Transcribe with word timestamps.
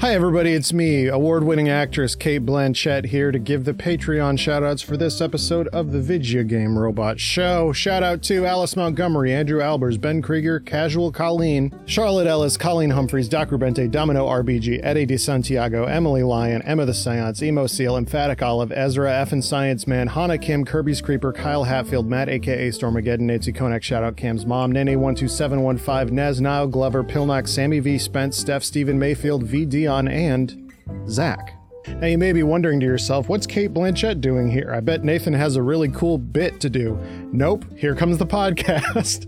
Hi, 0.00 0.14
everybody, 0.14 0.54
it's 0.54 0.72
me, 0.72 1.08
award 1.08 1.44
winning 1.44 1.68
actress 1.68 2.14
Cate 2.14 2.46
Blanchett, 2.46 3.04
here 3.04 3.30
to 3.30 3.38
give 3.38 3.66
the 3.66 3.74
Patreon 3.74 4.38
shoutouts 4.38 4.82
for 4.82 4.96
this 4.96 5.20
episode 5.20 5.68
of 5.74 5.92
the 5.92 6.00
Video 6.00 6.42
Game 6.42 6.78
Robot 6.78 7.20
Show. 7.20 7.70
Shout 7.74 8.02
out 8.02 8.22
to 8.22 8.46
Alice 8.46 8.76
Montgomery, 8.76 9.34
Andrew 9.34 9.60
Albers, 9.60 10.00
Ben 10.00 10.22
Krieger, 10.22 10.58
Casual 10.58 11.12
Colleen, 11.12 11.78
Charlotte 11.84 12.26
Ellis, 12.26 12.56
Colleen 12.56 12.88
Humphreys, 12.88 13.28
Doc 13.28 13.50
Rubente, 13.50 13.90
Domino 13.90 14.26
RBG, 14.26 14.80
Eddie 14.82 15.04
De 15.04 15.18
Santiago, 15.18 15.84
Emily 15.84 16.22
Lyon, 16.22 16.62
Emma 16.62 16.86
the 16.86 16.94
Seance, 16.94 17.42
Emo 17.42 17.66
Seal, 17.66 17.98
Emphatic 17.98 18.40
Olive, 18.40 18.72
Ezra, 18.72 19.12
F 19.12 19.32
and 19.32 19.44
Science 19.44 19.86
Man, 19.86 20.06
Hannah 20.06 20.38
Kim, 20.38 20.64
Kirby's 20.64 21.02
Creeper, 21.02 21.30
Kyle 21.30 21.64
Hatfield, 21.64 22.08
Matt 22.08 22.30
aka 22.30 22.70
Stormageddon, 22.70 23.20
Nancy 23.20 23.52
Konak, 23.52 23.82
Shoutout 23.82 24.16
Kam's 24.16 24.46
Mom, 24.46 24.72
Nene12715, 24.72 26.10
Naz, 26.10 26.40
Nile 26.40 26.68
Glover, 26.68 27.04
Pilnock, 27.04 27.46
Sammy 27.46 27.80
V, 27.80 27.98
Spence, 27.98 28.38
Steph, 28.38 28.64
Stephen 28.64 28.98
Mayfield, 28.98 29.42
V. 29.42 29.66
Dion, 29.90 30.06
and 30.06 30.72
Zach. 31.08 31.56
Now, 31.88 32.06
you 32.06 32.16
may 32.16 32.32
be 32.32 32.44
wondering 32.44 32.78
to 32.78 32.86
yourself, 32.86 33.28
what's 33.28 33.44
Cate 33.44 33.74
Blanchett 33.74 34.20
doing 34.20 34.48
here? 34.48 34.72
I 34.72 34.78
bet 34.78 35.02
Nathan 35.02 35.32
has 35.32 35.56
a 35.56 35.62
really 35.62 35.88
cool 35.88 36.16
bit 36.16 36.60
to 36.60 36.70
do. 36.70 36.96
Nope, 37.32 37.64
here 37.76 37.96
comes 37.96 38.18
the 38.18 38.26
podcast. 38.38 39.26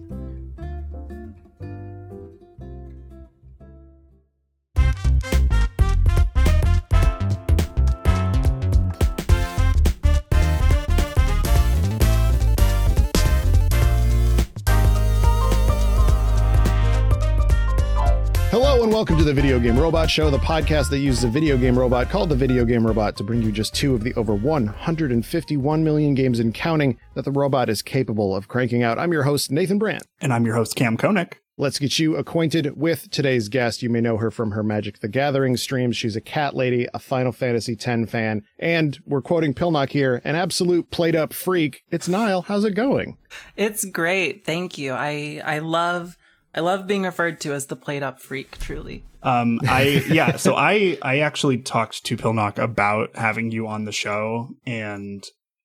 Welcome 19.02 19.18
to 19.18 19.24
the 19.24 19.34
Video 19.34 19.58
Game 19.58 19.76
Robot 19.76 20.08
Show, 20.08 20.30
the 20.30 20.38
podcast 20.38 20.88
that 20.90 21.00
uses 21.00 21.24
a 21.24 21.28
video 21.28 21.56
game 21.56 21.76
robot 21.76 22.08
called 22.08 22.28
the 22.28 22.36
Video 22.36 22.64
Game 22.64 22.86
Robot 22.86 23.16
to 23.16 23.24
bring 23.24 23.42
you 23.42 23.50
just 23.50 23.74
two 23.74 23.96
of 23.96 24.04
the 24.04 24.14
over 24.14 24.32
151 24.32 25.82
million 25.82 26.14
games 26.14 26.38
and 26.38 26.54
counting 26.54 26.96
that 27.14 27.24
the 27.24 27.32
robot 27.32 27.68
is 27.68 27.82
capable 27.82 28.36
of 28.36 28.46
cranking 28.46 28.84
out. 28.84 29.00
I'm 29.00 29.12
your 29.12 29.24
host, 29.24 29.50
Nathan 29.50 29.80
Brandt. 29.80 30.04
And 30.20 30.32
I'm 30.32 30.44
your 30.44 30.54
host, 30.54 30.76
Kam 30.76 30.96
Koenig. 30.96 31.36
Let's 31.58 31.80
get 31.80 31.98
you 31.98 32.14
acquainted 32.14 32.76
with 32.76 33.10
today's 33.10 33.48
guest. 33.48 33.82
You 33.82 33.90
may 33.90 34.00
know 34.00 34.18
her 34.18 34.30
from 34.30 34.52
her 34.52 34.62
Magic 34.62 35.00
the 35.00 35.08
Gathering 35.08 35.56
streams. 35.56 35.96
She's 35.96 36.14
a 36.14 36.20
cat 36.20 36.54
lady, 36.54 36.86
a 36.94 37.00
Final 37.00 37.32
Fantasy 37.32 37.72
X 37.72 38.08
fan, 38.08 38.44
and 38.60 39.00
we're 39.04 39.20
quoting 39.20 39.52
Pilnock 39.52 39.90
here, 39.90 40.22
an 40.22 40.36
absolute 40.36 40.92
played 40.92 41.16
up 41.16 41.32
freak. 41.32 41.82
It's 41.90 42.06
Nile. 42.06 42.42
How's 42.42 42.64
it 42.64 42.76
going? 42.76 43.18
It's 43.56 43.84
great. 43.84 44.46
Thank 44.46 44.78
you. 44.78 44.92
I 44.92 45.42
I 45.44 45.58
love 45.58 46.16
I 46.54 46.60
love 46.60 46.86
being 46.86 47.02
referred 47.02 47.40
to 47.42 47.52
as 47.54 47.66
the 47.66 47.76
played 47.76 48.02
up 48.02 48.20
freak, 48.20 48.58
truly. 48.58 49.04
Um, 49.22 49.60
I 49.66 50.04
yeah, 50.08 50.36
so 50.36 50.54
I 50.54 50.98
I 51.02 51.20
actually 51.20 51.58
talked 51.58 52.04
to 52.06 52.16
Pilnock 52.16 52.58
about 52.58 53.16
having 53.16 53.50
you 53.50 53.66
on 53.68 53.84
the 53.84 53.92
show, 53.92 54.50
and 54.66 55.24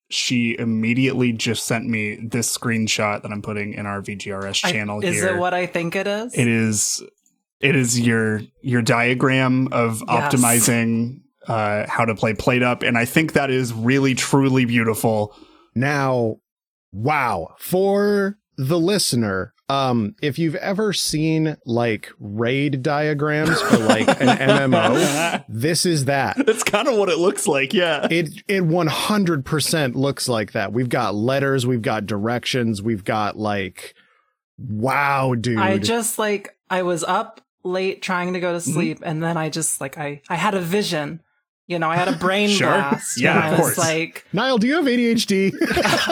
she 0.09 0.55
immediately 0.57 1.33
just 1.33 1.65
sent 1.65 1.85
me 1.85 2.15
this 2.15 2.55
screenshot 2.55 3.21
that 3.23 3.31
I'm 3.31 3.41
putting 3.41 3.73
in 3.73 3.85
our 3.85 4.01
VGRS 4.01 4.55
channel 4.71 5.01
I, 5.03 5.07
is 5.07 5.15
here. 5.15 5.35
it 5.35 5.37
what 5.39 5.53
I 5.53 5.65
think 5.65 5.95
it 5.95 6.07
is? 6.07 6.33
It 6.33 6.47
is. 6.47 7.03
It 7.59 7.75
is 7.75 7.99
your 7.99 8.41
your 8.61 8.81
diagram 8.81 9.69
of 9.71 10.03
Yes. 10.07 10.33
optimizing 10.33 11.21
uh, 11.47 11.85
how 11.89 12.05
to 12.05 12.13
play 12.15 12.33
played 12.33 12.63
up, 12.63 12.83
and 12.83 12.97
I 12.97 13.05
think 13.05 13.33
that 13.33 13.49
is 13.49 13.73
really 13.73 14.13
truly 14.13 14.65
beautiful. 14.65 15.35
Now, 15.75 16.37
wow, 16.91 17.55
for 17.59 18.37
the 18.57 18.79
listener, 18.79 19.53
um, 19.69 20.15
if 20.21 20.39
you've 20.39 20.55
ever 20.55 20.93
seen 20.93 21.57
like 21.65 22.09
raid 22.19 22.81
diagrams 22.81 23.59
for 23.61 23.77
like 23.77 24.07
an 24.07 24.15
MMO, 24.71 25.43
this 25.49 25.85
is 25.85 26.05
that. 26.05 26.37
That's 26.45 26.63
kind 26.63 26.87
of 26.87 26.95
what 26.97 27.09
it 27.09 27.17
looks 27.17 27.47
like. 27.47 27.73
Yeah. 27.73 28.07
It 28.09 28.29
it 28.47 28.63
100% 28.63 29.95
looks 29.95 30.29
like 30.29 30.53
that. 30.53 30.73
We've 30.73 30.89
got 30.89 31.15
letters, 31.15 31.65
we've 31.67 31.81
got 31.81 32.05
directions, 32.05 32.81
we've 32.81 33.03
got 33.03 33.37
like 33.37 33.93
wow, 34.57 35.35
dude. 35.35 35.59
I 35.59 35.77
just 35.77 36.17
like 36.17 36.57
I 36.69 36.83
was 36.83 37.03
up 37.03 37.41
late 37.63 38.01
trying 38.01 38.33
to 38.33 38.39
go 38.39 38.47
Mm-hmm. 38.47 38.55
to 38.55 38.61
sleep, 38.73 38.99
and 39.03 39.21
then 39.21 39.37
I 39.37 39.49
just 39.49 39.81
like 39.81 39.97
I 39.97 40.21
I 40.29 40.35
had 40.35 40.53
a 40.53 40.61
vision. 40.61 41.21
You 41.67 41.79
know, 41.79 41.89
I 41.89 41.97
had 41.97 42.07
a 42.07 42.13
brain 42.13 42.47
Sure. 42.49 42.69
blast. 42.69 43.19
Yeah, 43.19 43.51
of 43.51 43.59
course. 43.59 43.77
like, 43.77 44.23
Nile, 44.31 44.57
do 44.57 44.67
you 44.67 44.75
have 44.75 44.85
ADHD? 44.85 45.51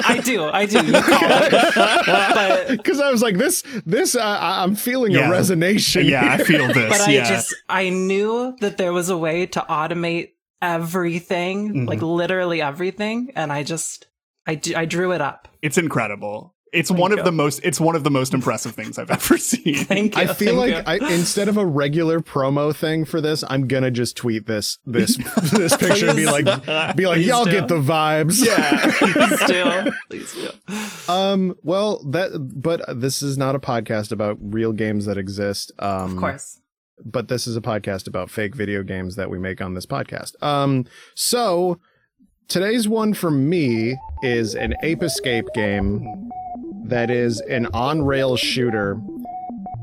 I 0.06 0.20
do, 0.24 0.44
I 0.44 0.66
do. 0.66 0.86
You 0.86 0.92
call 1.02 1.20
it. 1.24 1.52
But 1.76 2.68
Because 2.72 3.00
I 3.00 3.10
was 3.10 3.22
like, 3.22 3.38
this, 3.38 3.64
this, 3.86 4.16
uh, 4.16 4.20
I- 4.22 4.64
I'm 4.64 4.76
feeling 4.76 5.14
Yeah. 5.14 5.30
a 5.30 5.32
resonation. 5.32 6.10
Yeah, 6.10 6.34
I 6.34 6.44
feel 6.44 6.68
this. 6.68 6.90
but 6.98 7.02
I 7.08 7.18
just 7.20 7.56
I 7.70 7.90
knew 7.90 8.56
that 8.60 8.78
there 8.78 8.92
was 8.92 9.10
a 9.10 9.18
way 9.18 9.46
to 9.46 9.62
automate 9.70 10.32
everything, 10.62 11.74
Mhm. 11.74 11.88
like 11.88 12.02
literally 12.02 12.62
everything, 12.62 13.32
and 13.36 13.52
I 13.52 13.64
just 13.64 14.08
I 14.48 14.56
d- 14.56 14.76
I 14.76 14.86
drew 14.86 15.12
it 15.12 15.22
up. 15.22 15.48
It's 15.62 15.78
incredible. 15.78 16.54
It's 16.76 16.90
Thank 16.90 17.00
one 17.00 17.12
of 17.14 17.20
you. 17.20 17.24
the 17.24 17.32
most 17.32 17.62
it's 17.64 17.80
one 17.80 17.96
of 17.96 18.04
the 18.04 18.12
most 18.12 18.34
impressive 18.34 18.76
things 18.76 19.00
I've 19.00 19.10
ever 19.10 19.38
seen. 19.40 19.76
Thank 19.86 20.16
you. 20.16 20.22
I 20.22 20.28
feel 20.28 20.60
thank 20.60 20.86
like 20.86 21.00
you. 21.02 21.08
I, 21.08 21.14
instead 21.14 21.48
of 21.48 21.58
a 21.58 21.66
regular 21.66 22.20
promo 22.20 22.76
thing 22.76 23.06
for 23.06 23.22
this, 23.22 23.44
I'm 23.48 23.68
gonna 23.68 23.92
just 23.92 24.18
tweet 24.18 24.46
this 24.46 24.78
this 24.86 25.18
this 25.52 25.76
picture 25.78 26.08
and 26.10 26.18
be 26.18 26.26
like, 26.26 26.46
be 26.96 27.08
like, 27.08 27.16
Please 27.18 27.28
y'all 27.28 27.46
do. 27.46 27.52
get 27.52 27.68
the 27.68 27.76
vibes. 27.80 28.46
yeah. 28.46 28.92
please 29.00 29.46
do, 29.48 29.92
please 30.10 30.34
do. 30.34 31.12
Um. 31.12 31.56
Well, 31.64 32.04
that. 32.12 32.32
But 32.62 32.82
this 33.00 33.22
is 33.22 33.38
not 33.38 33.56
a 33.56 33.60
podcast 33.60 34.12
about 34.12 34.38
real 34.42 34.74
games 34.74 35.06
that 35.06 35.18
exist. 35.18 35.72
Um, 35.80 36.14
Of 36.14 36.18
course. 36.18 36.60
But 37.04 37.28
this 37.28 37.46
is 37.46 37.58
a 37.58 37.62
podcast 37.62 38.08
about 38.08 38.30
fake 38.30 38.56
video 38.56 38.82
games 38.82 39.16
that 39.18 39.30
we 39.30 39.38
make 39.38 39.62
on 39.62 39.74
this 39.74 39.86
podcast. 39.86 40.42
Um. 40.44 40.86
So 41.14 41.80
today's 42.48 42.88
one 42.88 43.14
for 43.14 43.32
me 43.32 43.98
is 44.22 44.56
an 44.56 44.76
Ape 44.84 45.04
Escape 45.04 45.48
game 45.54 46.30
that 46.86 47.10
is 47.10 47.42
an 47.42 47.68
on 47.68 48.04
rail 48.04 48.36
shooter. 48.36 49.00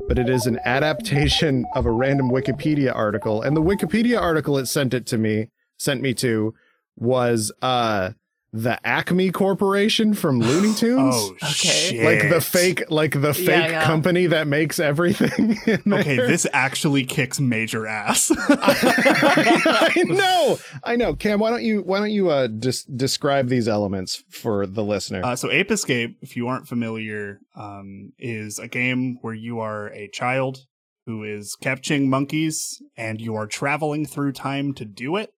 But 0.07 0.19
it 0.19 0.29
is 0.29 0.45
an 0.45 0.59
adaptation 0.65 1.65
of 1.75 1.85
a 1.85 1.91
random 1.91 2.29
Wikipedia 2.29 2.93
article, 2.93 3.41
and 3.41 3.55
the 3.55 3.61
Wikipedia 3.61 4.19
article 4.19 4.57
it 4.57 4.67
sent 4.67 4.93
it 4.93 5.05
to 5.07 5.17
me, 5.17 5.49
sent 5.77 6.01
me 6.01 6.13
to, 6.15 6.53
was 6.95 7.51
uh 7.61 8.11
the 8.55 8.79
Acme 8.85 9.31
Corporation 9.31 10.13
from 10.13 10.39
Looney 10.39 10.73
Tunes. 10.77 11.15
Oh 11.15 11.31
Okay. 11.41 11.47
shit. 11.89 12.03
like 12.05 12.29
the 12.29 12.39
fake 12.39 12.83
like 12.91 13.19
the 13.19 13.33
fake 13.33 13.47
Yeah, 13.47 13.67
yeah. 13.67 13.83
company 13.83 14.27
that 14.27 14.45
makes 14.47 14.79
everything 14.79 15.57
in 15.65 15.91
Okay, 15.93 16.17
this 16.17 16.45
actually 16.53 17.03
kicks 17.03 17.39
major 17.39 17.87
ass. 17.87 18.31
I 18.37 20.03
know 20.05 20.57
i 20.83 20.95
know 20.95 21.15
kam 21.15 21.39
why 21.39 21.49
don't 21.49 21.63
you 21.63 21.81
why 21.81 21.99
don't 21.99 22.11
you 22.11 22.29
uh 22.29 22.47
dis- 22.47 22.83
describe 22.85 23.47
these 23.47 23.67
elements 23.67 24.23
for 24.29 24.65
the 24.65 24.83
listener 24.83 25.21
Uh, 25.23 25.35
so 25.35 25.49
Ape 25.51 25.71
Escape, 25.71 26.17
if 26.21 26.35
you 26.35 26.47
aren't 26.47 26.67
familiar, 26.67 27.39
um, 27.55 28.13
is 28.19 28.59
a 28.59 28.67
game 28.67 29.17
where 29.21 29.33
you 29.33 29.59
are 29.59 29.87
a 29.93 30.07
child 30.09 30.65
who 31.05 31.23
is 31.23 31.55
capturing 31.61 32.09
monkeys 32.09 32.81
and 32.95 33.19
you 33.19 33.35
are 33.35 33.47
traveling 33.47 34.05
through 34.05 34.31
time 34.31 34.73
to 34.73 34.85
do 34.85 35.15
it. 35.17 35.33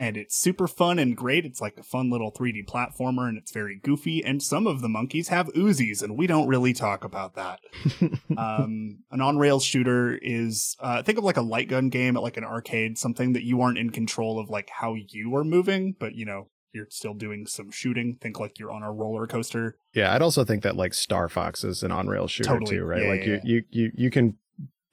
And 0.00 0.16
it's 0.16 0.36
super 0.36 0.68
fun 0.68 0.98
and 0.98 1.16
great. 1.16 1.44
It's 1.44 1.60
like 1.60 1.76
a 1.76 1.82
fun 1.82 2.08
little 2.10 2.30
3D 2.30 2.66
platformer 2.66 3.28
and 3.28 3.36
it's 3.36 3.50
very 3.50 3.76
goofy. 3.82 4.24
And 4.24 4.40
some 4.42 4.66
of 4.66 4.80
the 4.80 4.88
monkeys 4.88 5.28
have 5.28 5.48
Uzis, 5.54 6.02
and 6.02 6.16
we 6.16 6.26
don't 6.28 6.46
really 6.46 6.72
talk 6.72 7.02
about 7.02 7.34
that. 7.34 7.58
um, 8.36 8.98
an 9.10 9.20
on 9.20 9.38
rails 9.38 9.64
shooter 9.64 10.16
is 10.22 10.76
uh, 10.80 11.02
think 11.02 11.18
of 11.18 11.24
like 11.24 11.36
a 11.36 11.42
light 11.42 11.68
gun 11.68 11.88
game 11.88 12.16
at 12.16 12.22
like 12.22 12.36
an 12.36 12.44
arcade, 12.44 12.96
something 12.96 13.32
that 13.32 13.42
you 13.44 13.60
aren't 13.60 13.78
in 13.78 13.90
control 13.90 14.38
of 14.38 14.48
like 14.50 14.70
how 14.70 14.94
you 14.94 15.34
are 15.34 15.44
moving, 15.44 15.94
but 15.98 16.14
you 16.14 16.24
know 16.24 16.48
you're 16.72 16.86
still 16.90 17.14
doing 17.14 17.46
some 17.46 17.70
shooting. 17.70 18.18
Think 18.20 18.38
like 18.38 18.58
you're 18.58 18.70
on 18.70 18.82
a 18.82 18.92
roller 18.92 19.26
coaster. 19.26 19.78
yeah 19.94 20.14
i'd 20.14 20.22
also 20.22 20.44
think 20.44 20.62
that 20.62 20.76
like 20.76 20.94
star 20.94 21.28
fox 21.28 21.64
is 21.64 21.82
an 21.82 21.90
on-rail 21.90 22.28
shooter 22.28 22.50
Totally. 22.50 22.76
too 22.76 22.84
right 22.84 23.02
Yeah, 23.02 23.08
like 23.08 23.26
yeah, 23.26 23.38
you, 23.42 23.54
you 23.54 23.62
you 23.70 23.92
you 23.94 24.10
can 24.10 24.36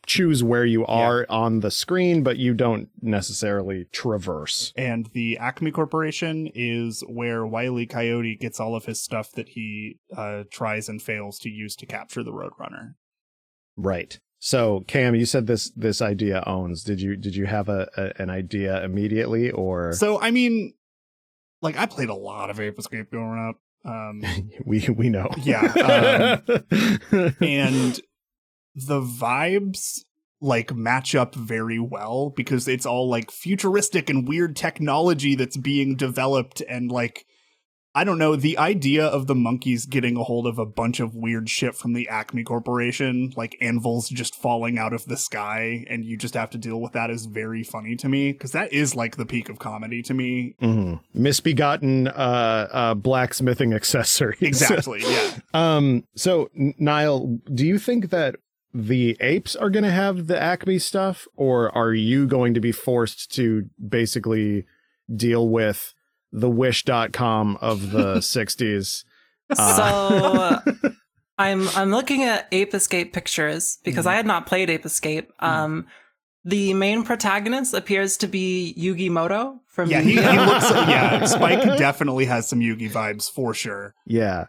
choose 0.06 0.44
where 0.44 0.66
you 0.66 0.86
are 0.86 1.26
on 1.30 1.60
the 1.60 1.72
screen 1.72 2.24
but 2.24 2.38
you 2.38 2.54
don't 2.54 2.90
necessarily 3.02 3.86
traverse. 3.92 4.74
And 4.76 5.08
the 5.14 5.38
Acme 5.38 5.72
Corporation 5.72 6.50
is 6.54 7.04
where 7.08 7.46
Wiley 7.46 7.86
Coyote 7.86 8.36
gets 8.36 8.60
all 8.60 8.76
of 8.76 8.86
his 8.86 9.02
stuff 9.02 9.32
that 9.34 9.50
he 9.50 10.00
uh, 10.16 10.44
tries 10.52 10.90
and 10.90 11.02
fails 11.02 11.40
to 11.40 11.50
use 11.50 11.76
to 11.78 11.86
capture 11.86 12.24
the 12.24 12.32
Roadrunner. 12.32 12.96
right. 13.76 14.20
So 14.40 14.84
cam 14.88 15.16
you 15.16 15.26
said 15.26 15.48
this 15.48 15.72
this 15.72 16.02
idea 16.02 16.44
owns. 16.46 16.84
Did 16.84 17.02
you 17.02 17.16
did 17.16 17.36
you 17.36 17.48
have 17.48 17.68
a, 17.68 17.90
a 17.98 18.22
an 18.22 18.30
idea 18.30 18.84
immediately 18.84 19.50
or? 19.50 19.94
So 19.94 20.22
I 20.22 20.30
mean, 20.30 20.76
like 21.62 21.78
I 21.78 21.88
played 21.88 22.10
a 22.10 22.16
lot 22.16 22.50
of 22.52 22.60
Ape 22.60 22.78
Escape 22.78 23.10
growing 23.10 23.50
up. 23.50 23.60
Um, 23.86 24.22
we 24.66 24.88
we 24.90 25.10
know. 25.10 25.30
Yeah, 25.42 26.42
and 27.42 28.00
the 28.76 29.02
vibes 29.02 30.02
like 30.42 30.76
match 30.76 31.16
up 31.16 31.34
very 31.34 31.80
well 31.80 32.32
because 32.36 32.68
it's 32.68 32.86
all 32.86 33.10
like 33.10 33.32
futuristic 33.32 34.10
and 34.10 34.28
weird 34.28 34.56
technology 34.56 35.34
that's 35.34 35.58
being 35.58 35.96
developed 35.96 36.62
and 36.68 36.92
like 36.92 37.26
I 37.98 38.04
don't 38.04 38.18
know, 38.18 38.36
the 38.36 38.58
idea 38.58 39.06
of 39.06 39.28
the 39.28 39.36
monkeys 39.36 39.86
getting 39.86 40.18
a 40.18 40.24
hold 40.26 40.48
of 40.48 40.60
a 40.60 40.66
bunch 40.66 41.00
of 41.00 41.16
weird 41.16 41.50
shit 41.50 41.76
from 41.76 41.94
the 41.94 42.10
Acme 42.10 42.44
Corporation, 42.44 43.32
like 43.38 43.56
anvils 43.62 44.10
just 44.10 44.36
falling 44.36 44.78
out 44.78 44.92
of 44.92 45.06
the 45.06 45.16
sky, 45.16 45.86
and 45.90 46.04
you 46.04 46.18
just 46.18 46.34
have 46.34 46.50
to 46.50 46.58
deal 46.58 46.82
with 46.82 46.92
that 46.92 47.10
is 47.10 47.26
very 47.26 47.64
funny 47.64 47.96
to 47.96 48.10
me, 48.10 48.34
because 48.34 48.52
that 48.52 48.74
is 48.74 48.96
like 48.96 49.16
the 49.16 49.26
peak 49.26 49.48
of 49.48 49.60
comedy 49.60 50.02
to 50.02 50.14
me. 50.14 50.58
Mhm. 50.62 51.00
Misbegotten 51.14 52.10
uh, 52.10 52.68
uh, 52.70 52.94
blacksmithing 52.96 53.72
accessory. 53.74 54.36
Exactly, 54.42 55.02
yeah. 55.08 55.40
Um. 55.54 56.04
So, 56.18 56.50
Nile, 56.54 57.40
do 57.54 57.66
you 57.66 57.80
think 57.80 58.10
that 58.10 58.36
the 58.78 59.16
apes 59.22 59.56
are 59.56 59.70
going 59.70 59.86
to 59.86 59.92
have 59.92 60.28
the 60.28 60.38
Acme 60.42 60.80
stuff, 60.80 61.28
or 61.38 61.76
are 61.78 61.94
you 61.94 62.28
going 62.28 62.54
to 62.56 62.60
be 62.60 62.74
forced 62.74 63.34
to 63.36 63.70
basically 63.88 64.66
deal 65.16 65.48
with 65.48 65.94
the 66.34 66.50
Wish.com 66.50 67.58
of 67.62 67.92
the 67.92 68.16
'60s? 68.20 69.06
Uh, 69.58 70.60
So 70.62 70.92
I'm 71.38 71.68
I'm 71.70 71.92
looking 71.92 72.24
at 72.24 72.48
Ape 72.52 72.74
Escape 72.74 73.14
pictures 73.14 73.78
because 73.84 74.06
Mhm. 74.06 74.10
I 74.10 74.16
had 74.16 74.26
not 74.26 74.46
played 74.46 74.70
Ape 74.70 74.86
Escape. 74.86 75.32
Um, 75.40 75.86
the 76.44 76.74
main 76.74 77.04
protagonist 77.04 77.74
appears 77.74 78.18
to 78.18 78.28
be 78.28 78.76
Yugi 78.78 79.10
Moto 79.10 79.62
from 79.68 79.90
Yeah, 79.90 80.02
he, 80.02 80.12
he 80.12 80.16
looks, 80.22 80.70
yeah, 80.70 81.26
Spike 81.26 81.64
definitely 81.78 82.26
has 82.26 82.48
some 82.48 82.60
Yugi 82.60 82.92
vibes 82.92 83.32
for 83.32 83.54
sure. 83.54 83.94
yeah. 84.06 84.46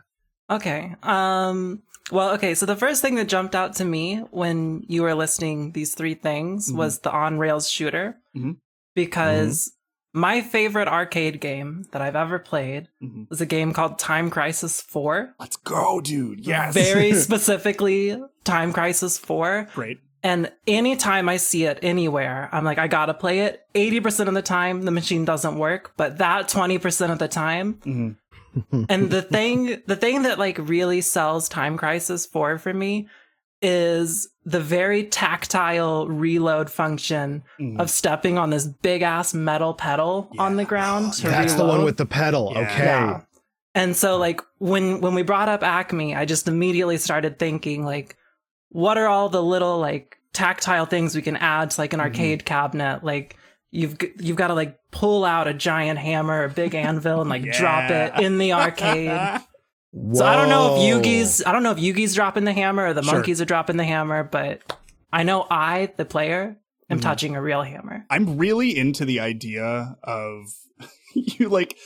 Okay. 0.48 0.94
Um 1.02 1.82
well, 2.12 2.30
okay, 2.34 2.54
so 2.54 2.66
the 2.66 2.76
first 2.76 3.02
thing 3.02 3.14
that 3.16 3.28
jumped 3.28 3.54
out 3.54 3.74
to 3.76 3.84
me 3.84 4.18
when 4.30 4.84
you 4.88 5.02
were 5.02 5.14
listing 5.14 5.72
these 5.72 5.94
three 5.94 6.14
things 6.14 6.70
Mhm. 6.72 6.76
was 6.76 6.98
the 7.00 7.10
on 7.12 7.38
rails 7.38 7.68
shooter. 7.70 8.16
Mhm. 8.36 8.56
Because 8.94 9.72
my 10.14 10.40
favorite 10.40 10.88
arcade 10.88 11.40
game 11.40 11.84
that 11.92 12.00
I've 12.00 12.16
ever 12.16 12.38
played 12.38 12.88
Mhm. 13.02 13.28
was 13.28 13.40
a 13.40 13.46
game 13.46 13.72
called 13.72 13.98
Time 13.98 14.30
Crisis 14.30 14.80
4. 14.80 15.34
Let's 15.38 15.56
go, 15.56 16.00
dude. 16.00 16.46
Yes. 16.46 16.72
Very 16.74 17.12
specifically 17.28 18.16
Time 18.44 18.72
Crisis 18.72 19.18
4. 19.18 19.68
great. 19.74 19.98
And 20.22 20.50
anytime 20.66 21.28
I 21.28 21.36
see 21.36 21.64
it 21.66 21.78
anywhere, 21.82 22.48
I'm 22.50 22.64
like, 22.64 22.78
I 22.78 22.88
gotta 22.88 23.14
play 23.14 23.40
it. 23.40 23.60
80% 23.76 24.28
of 24.28 24.34
the 24.34 24.42
time, 24.42 24.82
the 24.82 24.90
machine 24.90 25.24
doesn't 25.24 25.56
work, 25.58 25.92
but 25.96 26.18
that 26.18 26.48
20% 26.48 27.12
of 27.12 27.18
the 27.20 27.28
time, 27.28 27.74
Mhm. 27.84 28.16
and 28.88 29.10
the 29.10 29.22
thing 29.22 29.82
the 29.86 29.96
thing 29.96 30.22
that 30.22 30.38
like 30.38 30.58
really 30.58 31.00
sells 31.00 31.48
time 31.48 31.76
crisis 31.76 32.26
4 32.26 32.58
for 32.58 32.72
me 32.74 33.08
is 33.62 34.28
the 34.44 34.60
very 34.60 35.04
tactile 35.04 36.06
reload 36.08 36.70
function 36.70 37.42
Mhm. 37.58 37.80
of 37.80 37.90
stepping 37.90 38.36
on 38.38 38.50
this 38.50 38.66
big 38.66 39.02
ass 39.02 39.32
metal 39.34 39.74
pedal 39.74 40.30
on 40.38 40.56
the 40.56 40.64
ground 40.64 41.14
to 41.14 41.28
That's 41.28 41.54
the 41.54 41.62
one 41.62 41.70
reload. 41.72 41.84
with 41.86 41.96
the 41.96 42.06
pedal. 42.06 42.52
Yeah. 42.54 42.60
Okay. 42.60 42.84
Yeah. 42.84 43.20
And 43.74 43.96
so 43.96 44.16
like 44.18 44.40
when 44.58 45.00
when 45.00 45.14
we 45.14 45.22
brought 45.22 45.48
up 45.48 45.62
Acme, 45.62 46.14
I 46.14 46.24
just 46.26 46.48
immediately 46.48 46.98
started 46.98 47.38
thinking 47.38 47.84
like 47.84 48.16
what 48.70 48.98
are 48.98 49.06
all 49.06 49.28
the 49.30 49.42
little 49.42 49.78
like 49.78 50.18
tactile 50.32 50.84
things 50.86 51.14
we 51.16 51.22
can 51.22 51.36
add 51.36 51.70
to 51.70 51.80
like 51.80 51.92
an 51.94 52.00
Mhm. 52.00 52.04
arcade 52.04 52.44
cabinet 52.44 53.02
like 53.04 53.36
you've 53.76 53.96
you've 54.18 54.36
got 54.36 54.48
to 54.48 54.54
like 54.54 54.78
pull 54.90 55.24
out 55.24 55.46
a 55.48 55.54
giant 55.54 55.98
hammer, 55.98 56.44
a 56.44 56.48
big 56.48 56.74
anvil 56.74 57.20
and 57.20 57.30
like 57.30 57.50
drop 57.52 57.90
it 57.90 58.18
in 58.22 58.38
the 58.38 58.52
arcade. 58.54 59.10
So 60.12 60.24
I 60.26 60.36
don't 60.36 60.48
know 60.48 60.74
if 60.76 60.80
Yugi's 60.80 61.42
I 61.44 61.52
don't 61.52 61.62
know 61.62 61.70
if 61.72 61.78
Yugi's 61.78 62.14
dropping 62.14 62.44
the 62.44 62.52
hammer 62.52 62.86
or 62.86 62.92
the 62.94 63.02
Sure. 63.02 63.14
monkeys 63.14 63.40
are 63.40 63.44
dropping 63.46 63.76
the 63.76 63.84
hammer, 63.84 64.24
but 64.24 64.60
I 65.12 65.22
know 65.22 65.46
I, 65.50 65.92
the 65.96 66.04
player, 66.04 66.56
am 66.90 66.98
Mhm. 66.98 67.02
touching 67.02 67.36
a 67.36 67.40
real 67.42 67.62
hammer. 67.62 68.04
I'm 68.10 68.36
really 68.36 68.76
into 68.76 69.04
the 69.04 69.20
idea 69.20 69.96
of 70.02 70.44
you 71.14 71.48
like 71.48 71.76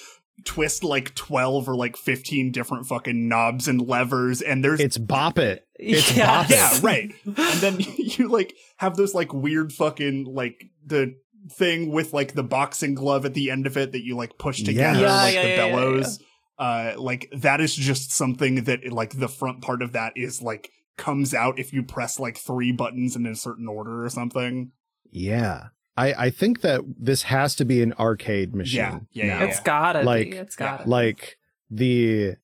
twist 0.44 0.82
like 0.82 1.14
12 1.14 1.68
or 1.68 1.76
like 1.76 1.96
15 1.96 2.50
different 2.50 2.86
fucking 2.86 3.28
knobs 3.28 3.68
and 3.68 3.80
levers 3.86 4.40
and 4.40 4.64
there's 4.64 4.80
It's 4.80 4.96
Bop 4.98 5.38
It. 5.38 5.66
It's 5.78 6.12
Yes. 6.16 6.26
Bop 6.26 6.50
It. 6.50 6.54
yeah 6.54 6.78
right 6.82 7.12
and 7.26 7.60
then 7.60 7.76
you 7.98 8.26
like 8.28 8.54
have 8.78 8.96
those 8.96 9.14
like 9.14 9.32
weird 9.34 9.72
fucking 9.72 10.24
like 10.24 10.64
the 10.84 11.14
thing 11.52 11.90
with 11.90 12.12
like 12.12 12.34
the 12.34 12.42
boxing 12.42 12.94
glove 12.94 13.24
at 13.24 13.34
the 13.34 13.50
end 13.50 13.66
of 13.66 13.76
it 13.76 13.92
that 13.92 14.04
you 14.04 14.16
like 14.16 14.38
push 14.38 14.62
together 14.62 15.00
Yeah, 15.00 15.14
like 15.14 15.34
yeah, 15.34 15.42
the 15.42 15.48
yeah, 15.48 15.54
yeah, 15.66 15.70
bellows 15.70 16.18
uh 16.58 16.92
like 16.96 17.28
that 17.32 17.60
is 17.60 17.74
just 17.74 18.12
something 18.12 18.64
that 18.64 18.92
like 18.92 19.18
the 19.18 19.28
front 19.28 19.62
part 19.62 19.82
of 19.82 19.92
that 19.92 20.12
is 20.16 20.42
like 20.42 20.70
comes 20.96 21.32
out 21.34 21.58
if 21.58 21.72
you 21.72 21.82
press 21.82 22.18
like 22.20 22.36
three 22.36 22.72
buttons 22.72 23.16
in 23.16 23.26
a 23.26 23.34
certain 23.34 23.66
order 23.68 24.04
or 24.04 24.08
something 24.10 24.70
Yeah. 25.10 25.68
I, 25.96 26.12
I 26.26 26.30
think 26.30 26.60
that 26.62 26.80
this 26.98 27.22
has 27.24 27.54
to 27.56 27.64
be 27.66 27.82
an 27.82 27.92
arcade 27.98 28.54
machine. 28.54 28.78
Yeah, 28.78 28.98
yeah, 29.12 29.24
yeah. 29.40 29.44
It's 29.44 29.60
gotta 29.60 30.02
Like- 30.02 30.30
be. 30.30 30.36
It's 30.36 30.56
gotta. 30.56 30.88
Like 30.88 31.36
the 31.70 32.36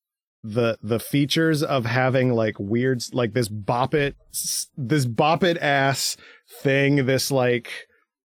the 0.42 0.78
the 0.82 0.98
features 1.00 1.62
of 1.62 1.86
having 1.86 2.32
like 2.32 2.56
weird 2.58 3.02
like 3.12 3.32
this 3.32 3.48
bop 3.48 3.94
it 3.94 4.16
this 4.76 5.06
bop 5.06 5.42
it 5.42 5.56
ass 5.58 6.16
thing 6.62 7.06
this 7.06 7.30
like 7.30 7.85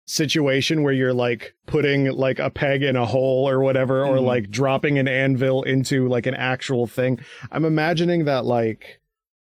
situation 0.08 0.82
where 0.82 0.92
you're 0.94 1.12
like 1.12 1.54
putting 1.66 2.06
like 2.06 2.38
a 2.38 2.48
peg 2.48 2.82
in 2.82 2.96
a 2.96 3.04
hole 3.04 3.46
or 3.48 3.60
whatever 3.60 4.04
or 4.06 4.16
Mhm. 4.16 4.24
like 4.24 4.50
dropping 4.50 4.98
an 4.98 5.06
anvil 5.06 5.62
into 5.64 6.08
like 6.08 6.24
an 6.26 6.34
actual 6.34 6.86
thing 6.86 7.20
i'm 7.52 7.66
imagining 7.66 8.24
that 8.24 8.46
like 8.46 9.00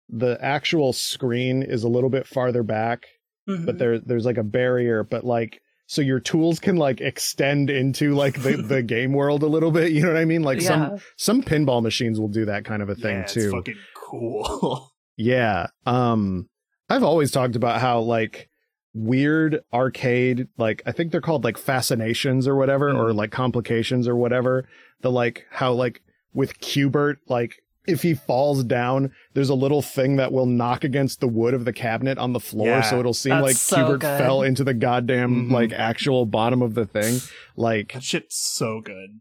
the 0.08 0.37
actual 0.43 0.93
screen 0.93 1.62
is 1.62 1.84
a 1.84 1.88
little 1.88 2.10
bit 2.10 2.26
farther 2.26 2.64
back 2.64 3.05
Mhm. 3.49 3.66
but 3.66 3.78
there 3.78 4.00
there's 4.00 4.25
like 4.26 4.37
a 4.37 4.43
barrier 4.43 5.05
but 5.05 5.25
like 5.25 5.60
so 5.87 6.02
your 6.02 6.19
tools 6.19 6.58
can 6.58 6.76
like 6.76 7.00
extend 7.00 7.70
into 7.70 8.14
like 8.14 8.43
the, 8.43 8.56
the 8.69 8.82
game 8.82 9.12
world 9.12 9.44
a 9.44 9.46
little 9.46 9.70
bit 9.70 9.93
you 9.93 10.02
know 10.02 10.08
what 10.08 10.16
i 10.20 10.25
mean 10.25 10.43
like 10.43 10.61
some 10.61 10.81
Yeah. 10.82 10.96
some 11.16 11.40
pinball 11.43 11.82
machines 11.84 12.19
will 12.19 12.28
do 12.28 12.44
that 12.46 12.64
kind 12.64 12.82
of 12.82 12.88
a 12.88 12.96
thing 12.96 13.19
yeah, 13.19 13.25
too 13.26 13.50
fucking 13.52 13.76
cool 13.94 14.90
yeah 15.16 15.69
um 15.87 16.49
i've 16.90 17.04
always 17.04 17.31
talked 17.31 17.54
about 17.54 17.81
how 17.81 18.00
like 18.00 18.49
weird 18.94 19.61
arcade 19.73 20.49
like 20.56 20.82
i 20.87 20.93
think 20.93 21.12
they're 21.12 21.20
called 21.20 21.44
like 21.44 21.56
fascinations 21.58 22.49
or 22.49 22.56
whatever 22.56 22.88
or 22.90 23.11
Mhm. 23.12 23.17
like 23.17 23.31
complications 23.31 24.08
or 24.08 24.17
whatever 24.17 24.67
the 25.02 25.11
like 25.11 25.46
how 25.50 25.73
like 25.73 26.02
with 26.32 26.58
Q*bert 26.61 27.19
like 27.29 27.62
if 27.87 28.02
he 28.02 28.14
falls 28.14 28.64
down 28.64 29.12
there's 29.35 29.49
a 29.50 29.55
little 29.55 29.82
thing 29.82 30.17
that 30.17 30.32
will 30.32 30.46
knock 30.46 30.85
against 30.85 31.20
the 31.20 31.29
wood 31.29 31.55
of 31.55 31.64
the 31.64 31.73
cabinet 31.73 32.19
on 32.19 32.32
the 32.32 32.40
floor 32.40 32.67
Yeah. 32.69 32.81
so 32.82 32.99
it'll 32.99 33.14
seem 33.14 33.40
like 33.40 33.56
so 33.56 33.76
Q*bert 33.76 34.00
good. 34.00 34.19
fell 34.19 34.43
into 34.43 34.64
the 34.64 34.75
goddamn 34.75 35.49
Mhm. 35.49 35.52
like 35.52 35.73
actual 35.73 36.26
bottom 36.26 36.61
of 36.62 36.75
the 36.75 36.87
thing 36.87 37.20
like 37.56 37.93
that 37.93 38.02
shit's 38.02 38.37
so 38.37 38.81
good 38.81 39.20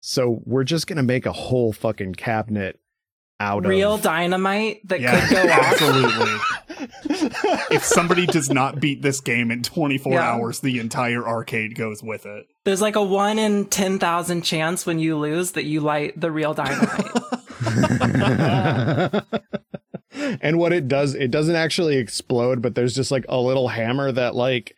so 0.00 0.40
we're 0.44 0.64
just 0.64 0.86
gonna 0.86 1.02
make 1.02 1.26
a 1.26 1.32
whole 1.32 1.72
fucking 1.72 2.14
cabinet 2.14 2.78
out 3.40 3.64
of 3.64 3.68
Real 3.70 3.98
dynamite 3.98 4.86
that 4.88 5.00
yeah 5.00 5.20
could 5.26 5.36
go 5.36 5.42
off. 5.42 5.48
absolutely 5.72 6.34
if 7.70 7.84
somebody 7.84 8.26
does 8.26 8.50
not 8.50 8.80
beat 8.80 9.02
this 9.02 9.20
game 9.20 9.50
in 9.50 9.62
24 9.62 10.12
Yeah. 10.12 10.20
hours, 10.32 10.60
the 10.60 10.78
entire 10.78 11.26
arcade 11.26 11.74
goes 11.74 12.02
with 12.02 12.26
it. 12.26 12.46
There's 12.64 12.82
like 12.82 12.96
a 12.96 13.02
one 13.02 13.38
in 13.38 13.66
ten 13.66 13.98
thousand 13.98 14.42
chance 14.42 14.84
when 14.86 14.98
you 14.98 15.16
lose 15.16 15.52
that 15.52 15.64
you 15.64 15.80
light 15.80 16.20
the 16.20 16.30
real 16.30 16.54
dynamite. 16.54 17.12
and 20.40 20.58
what 20.58 20.72
it 20.72 20.88
does, 20.88 21.14
it 21.14 21.30
doesn't 21.30 21.54
actually 21.56 21.96
explode, 21.96 22.62
but 22.62 22.74
there's 22.74 22.94
just 22.94 23.10
like 23.10 23.24
a 23.28 23.38
little 23.38 23.68
hammer 23.68 24.10
that 24.12 24.34
like 24.34 24.74